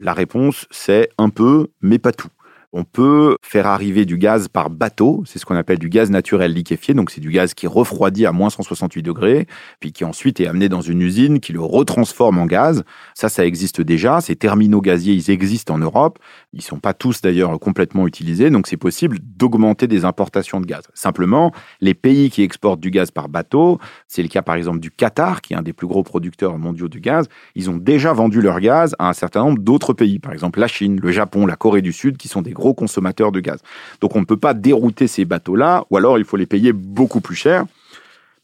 La 0.00 0.12
réponse 0.12 0.66
c'est 0.70 1.10
un 1.18 1.28
peu, 1.28 1.68
mais 1.80 1.98
pas 1.98 2.12
tout. 2.12 2.30
On 2.72 2.84
peut 2.84 3.36
faire 3.42 3.66
arriver 3.66 4.04
du 4.04 4.16
gaz 4.16 4.46
par 4.46 4.70
bateau, 4.70 5.24
c'est 5.26 5.40
ce 5.40 5.44
qu'on 5.44 5.56
appelle 5.56 5.80
du 5.80 5.88
gaz 5.88 6.08
naturel 6.08 6.52
liquéfié, 6.52 6.94
donc 6.94 7.10
c'est 7.10 7.20
du 7.20 7.30
gaz 7.30 7.52
qui 7.52 7.66
refroidit 7.66 8.26
à 8.26 8.32
moins 8.32 8.48
168 8.48 9.02
degrés, 9.02 9.48
puis 9.80 9.92
qui 9.92 10.04
ensuite 10.04 10.38
est 10.38 10.46
amené 10.46 10.68
dans 10.68 10.80
une 10.80 11.02
usine 11.02 11.40
qui 11.40 11.52
le 11.52 11.60
retransforme 11.60 12.38
en 12.38 12.46
gaz. 12.46 12.84
Ça, 13.14 13.28
ça 13.28 13.44
existe 13.44 13.80
déjà. 13.80 14.20
Ces 14.20 14.36
terminaux 14.36 14.80
gaziers, 14.80 15.14
ils 15.14 15.32
existent 15.32 15.74
en 15.74 15.78
Europe. 15.78 16.20
Ils 16.52 16.62
sont 16.62 16.78
pas 16.78 16.94
tous 16.94 17.20
d'ailleurs 17.22 17.58
complètement 17.58 18.06
utilisés, 18.06 18.50
donc 18.50 18.68
c'est 18.68 18.76
possible 18.76 19.18
d'augmenter 19.20 19.88
des 19.88 20.04
importations 20.04 20.60
de 20.60 20.66
gaz. 20.66 20.84
Simplement, 20.94 21.52
les 21.80 21.94
pays 21.94 22.30
qui 22.30 22.42
exportent 22.42 22.80
du 22.80 22.92
gaz 22.92 23.10
par 23.10 23.28
bateau, 23.28 23.80
c'est 24.06 24.22
le 24.22 24.28
cas 24.28 24.42
par 24.42 24.54
exemple 24.54 24.78
du 24.78 24.92
Qatar, 24.92 25.40
qui 25.40 25.54
est 25.54 25.56
un 25.56 25.62
des 25.62 25.72
plus 25.72 25.88
gros 25.88 26.04
producteurs 26.04 26.56
mondiaux 26.56 26.88
du 26.88 27.00
gaz, 27.00 27.26
ils 27.56 27.68
ont 27.68 27.78
déjà 27.78 28.12
vendu 28.12 28.40
leur 28.40 28.60
gaz 28.60 28.94
à 29.00 29.08
un 29.08 29.12
certain 29.12 29.42
nombre 29.42 29.58
d'autres 29.58 29.92
pays, 29.92 30.20
par 30.20 30.32
exemple 30.32 30.60
la 30.60 30.68
Chine, 30.68 31.00
le 31.02 31.10
Japon, 31.10 31.46
la 31.46 31.56
Corée 31.56 31.82
du 31.82 31.92
Sud, 31.92 32.16
qui 32.16 32.28
sont 32.28 32.42
des 32.42 32.52
gros 32.60 32.74
consommateurs 32.74 33.32
de 33.32 33.40
gaz. 33.40 33.58
Donc 34.00 34.14
on 34.14 34.20
ne 34.20 34.26
peut 34.26 34.36
pas 34.36 34.54
dérouter 34.54 35.06
ces 35.08 35.24
bateaux-là, 35.24 35.84
ou 35.90 35.96
alors 35.96 36.18
il 36.18 36.24
faut 36.24 36.36
les 36.36 36.46
payer 36.46 36.72
beaucoup 36.72 37.20
plus 37.20 37.34
cher. 37.34 37.64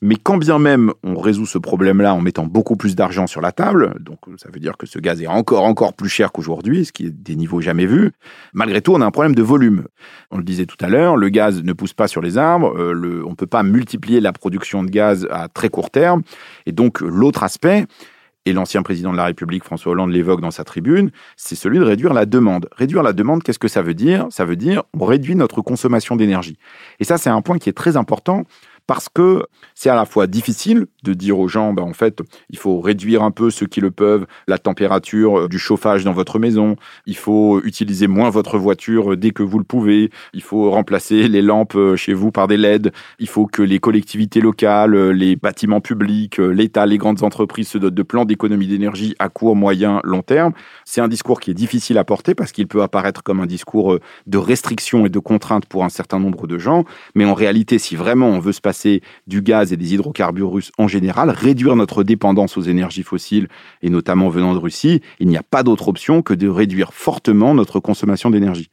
Mais 0.02 0.16
quand 0.16 0.36
bien 0.36 0.58
même 0.58 0.92
on 1.02 1.18
résout 1.18 1.46
ce 1.46 1.56
problème-là 1.58 2.12
en 2.14 2.20
mettant 2.20 2.44
beaucoup 2.44 2.76
plus 2.76 2.94
d'argent 2.94 3.26
sur 3.26 3.40
la 3.40 3.50
table, 3.50 3.94
donc 4.00 4.18
ça 4.36 4.50
veut 4.52 4.60
dire 4.60 4.76
que 4.76 4.86
ce 4.86 4.98
gaz 4.98 5.22
est 5.22 5.26
encore 5.26 5.64
encore 5.64 5.94
plus 5.94 6.10
cher 6.10 6.32
qu'aujourd'hui, 6.32 6.84
ce 6.84 6.92
qui 6.92 7.06
est 7.06 7.10
des 7.10 7.34
niveaux 7.34 7.62
jamais 7.62 7.86
vus, 7.86 8.12
malgré 8.52 8.82
tout 8.82 8.92
on 8.92 9.00
a 9.00 9.06
un 9.06 9.10
problème 9.10 9.34
de 9.34 9.42
volume. 9.42 9.86
On 10.30 10.36
le 10.36 10.44
disait 10.44 10.66
tout 10.66 10.76
à 10.80 10.88
l'heure, 10.88 11.16
le 11.16 11.28
gaz 11.30 11.62
ne 11.62 11.72
pousse 11.72 11.94
pas 11.94 12.08
sur 12.08 12.20
les 12.20 12.36
arbres, 12.36 12.76
euh, 12.76 13.22
on 13.26 13.30
ne 13.30 13.34
peut 13.34 13.46
pas 13.46 13.62
multiplier 13.62 14.20
la 14.20 14.32
production 14.32 14.84
de 14.84 14.90
gaz 14.90 15.26
à 15.30 15.48
très 15.48 15.70
court 15.70 15.90
terme, 15.90 16.22
et 16.66 16.72
donc 16.72 17.00
l'autre 17.00 17.42
aspect, 17.42 17.86
et 18.46 18.52
l'ancien 18.52 18.82
président 18.82 19.12
de 19.12 19.16
la 19.16 19.24
République, 19.24 19.64
François 19.64 19.92
Hollande, 19.92 20.12
l'évoque 20.12 20.40
dans 20.40 20.52
sa 20.52 20.64
tribune, 20.64 21.10
c'est 21.36 21.56
celui 21.56 21.78
de 21.78 21.84
réduire 21.84 22.14
la 22.14 22.24
demande. 22.24 22.68
Réduire 22.76 23.02
la 23.02 23.12
demande, 23.12 23.42
qu'est-ce 23.42 23.58
que 23.58 23.68
ça 23.68 23.82
veut 23.82 23.94
dire? 23.94 24.26
Ça 24.30 24.44
veut 24.44 24.56
dire 24.56 24.84
on 24.98 25.04
réduit 25.04 25.34
notre 25.34 25.60
consommation 25.60 26.16
d'énergie. 26.16 26.56
Et 27.00 27.04
ça, 27.04 27.18
c'est 27.18 27.28
un 27.28 27.42
point 27.42 27.58
qui 27.58 27.68
est 27.68 27.74
très 27.74 27.96
important 27.96 28.44
parce 28.86 29.08
que 29.08 29.44
c'est 29.74 29.90
à 29.90 29.94
la 29.94 30.04
fois 30.04 30.26
difficile 30.26 30.86
de 31.02 31.12
dire 31.12 31.38
aux 31.38 31.48
gens, 31.48 31.72
ben, 31.72 31.82
en 31.82 31.92
fait, 31.92 32.22
il 32.50 32.58
faut 32.58 32.80
réduire 32.80 33.22
un 33.22 33.30
peu 33.30 33.50
ceux 33.50 33.66
qui 33.66 33.80
le 33.80 33.90
peuvent, 33.90 34.26
la 34.48 34.58
température 34.58 35.40
euh, 35.40 35.48
du 35.48 35.58
chauffage 35.58 36.04
dans 36.04 36.12
votre 36.12 36.38
maison, 36.38 36.76
il 37.06 37.16
faut 37.16 37.60
utiliser 37.64 38.06
moins 38.06 38.30
votre 38.30 38.58
voiture 38.58 39.12
euh, 39.12 39.16
dès 39.16 39.32
que 39.32 39.42
vous 39.42 39.58
le 39.58 39.64
pouvez, 39.64 40.10
il 40.32 40.42
faut 40.42 40.70
remplacer 40.70 41.28
les 41.28 41.42
lampes 41.42 41.74
euh, 41.74 41.96
chez 41.96 42.14
vous 42.14 42.30
par 42.30 42.46
des 42.46 42.56
LED, 42.56 42.92
il 43.18 43.28
faut 43.28 43.46
que 43.46 43.62
les 43.62 43.80
collectivités 43.80 44.40
locales, 44.40 45.10
les 45.10 45.36
bâtiments 45.36 45.80
publics, 45.80 46.38
l'État, 46.38 46.86
les 46.86 46.98
grandes 46.98 47.22
entreprises 47.22 47.68
se 47.68 47.78
dotent 47.78 47.94
de 47.94 48.02
plans 48.02 48.24
d'économie 48.24 48.68
d'énergie 48.68 49.14
à 49.18 49.28
court, 49.28 49.56
moyen, 49.56 50.00
long 50.04 50.22
terme. 50.22 50.52
C'est 50.84 51.00
un 51.00 51.08
discours 51.08 51.40
qui 51.40 51.50
est 51.50 51.54
difficile 51.54 51.98
à 51.98 52.04
porter 52.04 52.34
parce 52.34 52.52
qu'il 52.52 52.68
peut 52.68 52.82
apparaître 52.82 53.22
comme 53.22 53.40
un 53.40 53.46
discours 53.46 53.98
de 54.26 54.38
restriction 54.38 55.06
et 55.06 55.08
de 55.08 55.18
contrainte 55.18 55.66
pour 55.66 55.84
un 55.84 55.88
certain 55.88 56.18
nombre 56.18 56.46
de 56.46 56.58
gens, 56.58 56.84
mais 57.14 57.24
en 57.24 57.34
réalité, 57.34 57.78
si 57.78 57.96
vraiment 57.96 58.28
on 58.28 58.38
veut 58.38 58.52
se 58.52 58.60
passer 58.60 58.75
du 59.26 59.42
gaz 59.42 59.72
et 59.72 59.76
des 59.76 59.94
hydrocarbures 59.94 60.50
russes 60.50 60.72
en 60.78 60.88
général, 60.88 61.30
réduire 61.30 61.76
notre 61.76 62.02
dépendance 62.02 62.56
aux 62.56 62.62
énergies 62.62 63.02
fossiles 63.02 63.48
et 63.82 63.90
notamment 63.90 64.28
venant 64.28 64.54
de 64.54 64.58
Russie, 64.58 65.00
il 65.20 65.28
n'y 65.28 65.36
a 65.36 65.42
pas 65.42 65.62
d'autre 65.62 65.88
option 65.88 66.22
que 66.22 66.34
de 66.34 66.48
réduire 66.48 66.92
fortement 66.92 67.54
notre 67.54 67.80
consommation 67.80 68.30
d'énergie. 68.30 68.70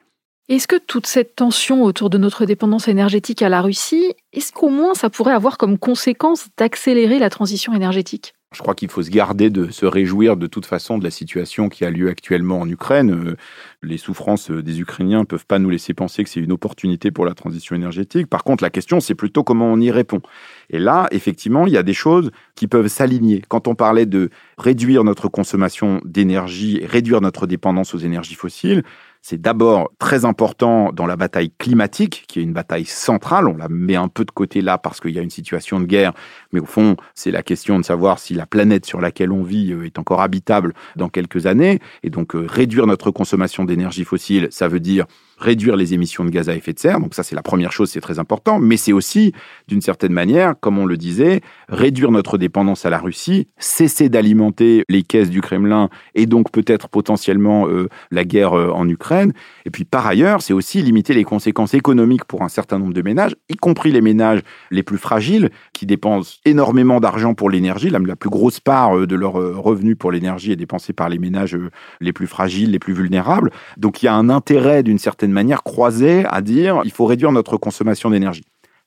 Est-ce 0.50 0.68
que 0.68 0.76
toute 0.76 1.08
cette 1.08 1.36
tension 1.36 1.84
autour 1.84 2.10
de 2.10 2.18
notre 2.18 2.46
dépendance 2.46 2.90
énergétique 2.90 3.42
à 3.42 3.50
la 3.50 3.62
Russie, 3.62 4.14
est-ce 4.34 4.52
qu'au 4.52 4.70
moins 4.70 4.94
ça 4.94 5.10
pourrait 5.10 5.34
avoir 5.34 5.58
comme 5.58 5.78
conséquence 5.78 6.48
d'accélérer 6.58 7.18
la 7.18 7.30
transition 7.30 7.74
énergétique? 7.74 8.34
Je 8.54 8.60
crois 8.60 8.76
qu'il 8.76 8.90
faut 8.90 9.02
se 9.02 9.10
garder 9.10 9.50
de 9.50 9.72
se 9.72 9.86
réjouir 9.86 10.38
de 10.38 10.48
toute 10.48 10.66
façon 10.66 10.98
de 10.98 11.04
la 11.04 11.12
situation 11.12 11.70
qui 11.70 11.86
a 11.86 11.90
lieu 11.90 12.10
actuellement 12.10 12.62
en 12.62 12.70
Ukraine. 12.70 13.12
Euh, 13.12 13.36
les 13.82 13.98
souffrances 13.98 14.52
des 14.52 14.80
Ukrainiens 14.80 15.22
ne 15.22 15.26
peuvent 15.26 15.46
pas 15.46 15.60
nous 15.60 15.70
laisser 15.70 15.94
penser 15.94 16.24
que 16.24 16.30
c'est 16.30 16.40
une 16.40 16.52
opportunité 16.52 17.12
pour 17.12 17.26
la 17.26 17.34
transition 17.34 17.76
énergétique. 17.76 18.28
Par 18.28 18.44
contre, 18.44 18.64
la 18.64 18.70
question, 18.70 19.00
c'est 19.00 19.16
plutôt 19.16 19.44
comment 19.44 19.66
on 19.66 19.80
y 19.80 19.92
répond. 19.92 20.22
Et 20.70 20.80
là, 20.80 21.08
effectivement, 21.12 21.68
il 21.68 21.74
y 21.74 21.78
a 21.78 21.84
des 21.84 21.94
choses 21.94 22.32
qui 22.56 22.68
peuvent 22.68 22.88
s'aligner. 22.88 23.42
Quand 23.48 23.68
on 23.68 23.76
parlait 23.76 24.06
de 24.06 24.30
réduire 24.58 25.04
notre 25.04 25.28
consommation 25.28 26.02
d'énergie, 26.06 26.86
réduire 26.86 27.22
notre 27.22 27.48
dépendance 27.48 27.94
aux 27.94 28.00
énergies 28.00 28.36
fossiles, 28.36 28.84
c'est 29.24 29.40
d'abord 29.40 29.90
très 30.00 30.26
important 30.26 30.92
dans 30.92 31.06
la 31.06 31.16
bataille 31.16 31.50
climatique, 31.58 32.26
qui 32.28 32.42
est 32.42 32.44
une 32.44 32.52
bataille 32.52 32.84
centrale. 32.84 33.48
On 33.48 33.56
la 33.56 33.70
met 33.70 33.96
un 33.96 34.10
peu 34.10 34.26
de 34.26 34.32
côté 34.32 34.60
là 34.60 34.78
parce 34.78 35.00
qu'il 35.00 35.12
y 35.12 35.20
a 35.20 35.22
une 35.22 35.30
situation 35.30 35.80
de 35.80 35.86
guerre, 35.86 36.12
mais 36.52 36.60
au 36.60 36.66
fond, 36.66 36.98
c'est 37.16 37.32
la 37.32 37.42
question 37.42 37.80
de 37.80 37.86
savoir 37.86 38.20
si 38.20 38.34
la 38.34 38.46
planète 38.46 38.86
sur 38.86 39.00
laquelle 39.00 39.32
on 39.32 39.42
vit 39.42 39.72
euh, 39.72 39.86
est 39.86 39.98
encore 39.98 40.22
habitable 40.22 40.74
dans 40.98 41.08
quelques 41.08 41.46
années. 41.46 41.80
Et 42.04 42.10
donc, 42.10 42.36
euh, 42.36 42.46
réduire 42.46 42.86
notre 42.86 43.12
consommation 43.12 43.64
d'énergie 43.64 44.04
fossile, 44.04 44.50
ça 44.52 44.68
veut 44.68 44.82
dire 44.82 45.06
réduire 45.44 45.76
les 45.76 45.94
émissions 45.94 46.24
de 46.24 46.30
gaz 46.30 46.50
à 46.50 46.56
effet 46.56 46.74
de 46.74 46.80
serre. 46.80 47.00
Donc 47.00 47.14
ça, 47.14 47.22
c'est 47.22 47.36
la 47.36 47.42
première 47.44 47.72
chose, 47.72 47.90
c'est 47.92 48.02
très 48.02 48.18
important. 48.18 48.60
Mais 48.60 48.78
c'est 48.78 48.94
aussi, 48.94 49.34
d'une 49.68 49.82
certaine 49.82 50.14
manière, 50.14 50.56
comme 50.60 50.80
on 50.80 50.86
le 50.86 50.98
disait, 50.98 51.42
réduire 51.68 52.12
notre 52.12 52.38
dépendance 52.38 52.86
à 52.86 52.90
la 52.90 52.98
Russie, 52.98 53.48
cesser 53.58 54.10
d'alimenter 54.10 54.84
les 54.90 55.04
caisses 55.04 55.30
du 55.30 55.42
Kremlin 55.42 55.90
et 56.16 56.26
donc 56.26 56.52
peut-être 56.52 56.88
potentiellement 56.88 57.68
euh, 57.68 57.90
la 58.10 58.24
guerre 58.24 58.54
euh, 58.54 58.70
en 58.72 58.88
Ukraine. 58.88 59.34
Et 59.66 59.70
puis 59.70 59.84
par 59.84 60.08
ailleurs, 60.08 60.42
c'est 60.42 60.54
aussi 60.54 60.82
limiter 60.82 61.14
les 61.14 61.26
conséquences 61.26 61.74
économiques 61.74 62.24
pour 62.24 62.42
un 62.42 62.50
certain 62.50 62.80
nombre 62.80 62.94
de 62.94 63.02
ménages, 63.02 63.36
y 63.50 63.56
compris 63.56 63.92
les 63.92 64.02
ménages 64.02 64.42
les 64.72 64.84
plus 64.84 64.98
fragiles, 64.98 65.50
qui 65.74 65.86
dépensent 65.86 66.38
énormément 66.46 67.00
d'argent 67.02 67.34
pour 67.34 67.50
l'énergie. 67.50 67.90
La, 67.90 68.16
plus 68.16 68.30
grosse 68.30 68.62
part 68.62 68.98
euh, 68.98 69.08
de 69.08 69.16
leur 69.16 69.34
revenu 69.34 69.98
pour 69.98 70.12
l'énergie 70.12 70.52
est 70.54 70.56
dépensée 70.56 70.94
par 70.94 71.10
les 71.10 71.20
ménages 71.20 71.58
les 72.00 72.14
plus 72.14 72.28
fragiles, 72.28 72.72
les 72.72 72.80
plus 72.80 72.94
vulnérables. 72.94 73.52
Donc 73.78 74.02
il 74.02 74.06
y 74.06 74.10
a 74.10 74.16
un 74.16 74.30
intérêt 74.30 74.84
d'une 74.84 75.00
certaine 75.00 75.33
manière 75.34 75.64
croisée 75.64 76.26
à 76.30 76.42
dire 76.42 76.82
il 76.86 76.92
faut 76.92 77.06
réduire 77.06 77.32
notre 77.32 77.58
consommation 77.58 78.10
d'énergie. 78.10 78.44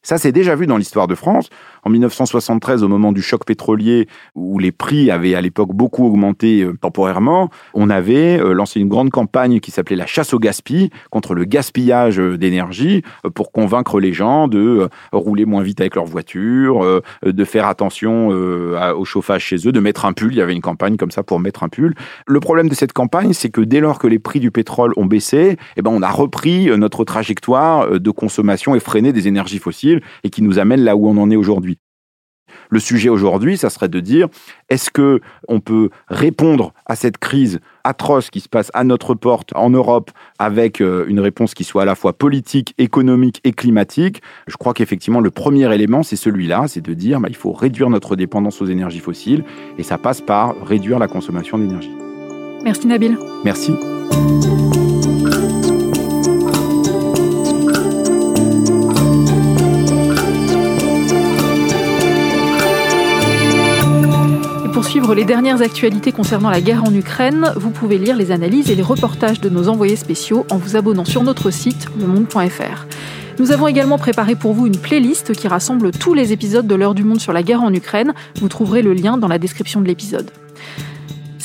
Ça, 0.07 0.19
c'est 0.19 0.31
déjà 0.31 0.55
vu 0.55 0.69
dans 0.69 0.77
l'histoire 0.77 1.09
de 1.09 1.17
France. 1.17 1.51
En 1.83 1.91
1973, 1.91 2.85
au 2.85 2.89
moment 2.89 3.11
du 3.11 3.23
choc 3.23 3.45
pétrolier, 3.45 4.07
où 4.37 4.61
les 4.61 4.71
prix 4.71 5.11
avaient 5.11 5.35
à 5.35 5.41
l'époque 5.41 5.71
beaucoup 5.73 6.07
augmenté 6.07 6.63
euh, 6.63 6.75
temporairement, 6.81 7.51
on 7.75 7.91
avait 7.91 8.39
euh, 8.41 8.53
lancé 8.53 8.79
une 8.79 8.87
grande 8.87 9.11
campagne 9.11 9.59
qui 9.59 9.73
s'appelait 9.73 9.97
la 9.97 10.07
chasse 10.07 10.33
au 10.33 10.39
gaspillage 10.39 10.91
contre 11.11 11.35
le 11.35 11.45
gaspillage 11.45 12.21
euh, 12.21 12.39
d'énergie 12.39 13.03
pour 13.35 13.51
convaincre 13.51 13.99
les 13.99 14.13
gens 14.13 14.47
de 14.47 14.89
rouler 15.11 15.45
moins 15.45 15.63
vite 15.63 15.81
avec 15.81 15.97
leur 15.97 16.05
voiture, 16.05 17.03
de 17.25 17.45
faire 17.45 17.67
attention 17.67 18.29
au 18.29 19.05
chauffage 19.05 19.43
chez 19.43 19.57
eux, 19.67 19.73
de 19.73 19.81
mettre 19.81 20.05
un 20.05 20.13
pull. 20.13 20.33
Il 20.33 20.39
y 20.39 20.41
avait 20.41 20.53
une 20.53 20.61
campagne 20.61 20.97
comme 20.97 21.11
ça 21.11 21.23
pour 21.23 21.41
mettre 21.41 21.65
un 21.65 21.69
pull. 21.69 21.95
Le 22.27 22.41
problème 22.41 22.69
de 22.69 22.75
cette 22.75 22.93
campagne, 22.93 23.33
c'est 23.33 23.51
que 23.51 23.61
dès 23.61 23.81
lors 23.81 23.99
que 23.99 24.07
les 24.07 24.19
prix 24.19 24.39
du 24.39 24.51
pétrole 24.51 24.93
ont 24.97 25.07
baissé, 25.07 25.57
eh 25.77 25.83
ben 25.83 25.91
on 25.93 26.03
a 26.03 26.11
repris 26.11 26.67
notre 26.77 27.05
trajectoire 27.05 27.99
de 27.99 28.11
consommation 28.11 28.75
effrénée 28.75 29.13
des 29.13 29.29
énergies 29.29 29.59
fossiles 29.59 29.96
et 30.25 30.31
qui 30.31 30.43
nous 30.43 30.59
amène 30.59 30.81
là 30.81 30.97
où 30.97 31.09
on 31.09 31.17
en 31.19 31.31
est 31.31 31.37
aujourd'hui. 31.37 31.79
Le 32.71 32.79
sujet 32.79 33.09
aujourd'hui, 33.09 33.57
ça 33.57 33.71
serait 33.71 33.89
de 33.89 34.01
dire 34.01 34.29
est-ce 34.69 34.91
que 34.91 35.21
on 35.49 35.61
peut 35.61 35.91
répondre 36.09 36.73
à 36.87 36.97
cette 36.97 37.19
crise 37.19 37.61
atroce 37.85 38.31
qui 38.31 38.41
se 38.41 38.49
passe 38.49 38.71
à 38.75 38.85
notre 38.85 39.15
porte 39.15 39.53
en 39.55 39.71
Europe 39.71 40.11
avec 40.39 40.81
euh, 40.81 41.05
une 41.09 41.21
réponse 41.21 41.55
qui 41.55 41.65
soit 41.65 41.83
à 41.83 41.85
la 41.85 41.95
fois 41.95 42.13
politique, 42.13 42.75
économique 42.79 43.41
et 43.45 43.53
climatique? 43.53 44.23
Je 44.47 44.57
crois 44.57 44.75
qu'effectivement 44.75 45.21
le 45.21 45.31
premier 45.31 45.73
élément 45.73 46.03
c'est 46.03 46.17
celui-là, 46.17 46.65
c'est 46.69 46.83
de 46.83 46.95
dire 46.95 47.21
bah, 47.21 47.29
il 47.31 47.37
faut 47.37 47.53
réduire 47.53 47.91
notre 47.91 48.17
dépendance 48.17 48.61
aux 48.61 48.67
énergies 48.67 49.01
fossiles 49.01 49.45
et 49.79 49.83
ça 49.83 49.99
passe 49.99 50.21
par 50.21 50.57
réduire 50.65 50.99
la 50.99 51.09
consommation 51.09 51.59
d'énergie. 51.59 51.93
Merci 52.65 52.87
Nabil. 52.87 53.17
Merci. 53.45 53.75
Suivre 65.07 65.15
les 65.15 65.25
dernières 65.25 65.63
actualités 65.63 66.11
concernant 66.11 66.51
la 66.51 66.61
guerre 66.61 66.83
en 66.83 66.93
Ukraine, 66.93 67.53
vous 67.55 67.71
pouvez 67.71 67.97
lire 67.97 68.17
les 68.17 68.33
analyses 68.33 68.73
et 68.73 68.75
les 68.75 68.83
reportages 68.83 69.41
de 69.41 69.49
nos 69.49 69.69
envoyés 69.69 69.95
spéciaux 69.95 70.45
en 70.51 70.57
vous 70.57 70.75
abonnant 70.75 71.05
sur 71.05 71.23
notre 71.23 71.53
site 71.53 71.87
lemonde.fr. 72.01 72.87
Nous 73.39 73.53
avons 73.53 73.69
également 73.69 73.99
préparé 73.99 74.35
pour 74.35 74.53
vous 74.53 74.67
une 74.67 74.77
playlist 74.77 75.33
qui 75.33 75.47
rassemble 75.47 75.93
tous 75.93 76.13
les 76.13 76.33
épisodes 76.33 76.67
de 76.67 76.75
l'heure 76.75 76.97
du 76.97 77.05
monde 77.05 77.21
sur 77.21 77.33
la 77.33 77.45
guerre 77.45 77.63
en 77.63 77.73
Ukraine. 77.73 78.15
Vous 78.41 78.49
trouverez 78.49 78.83
le 78.83 78.95
lien 78.95 79.17
dans 79.17 79.29
la 79.29 79.39
description 79.39 79.81
de 79.81 79.87
l'épisode. 79.87 80.29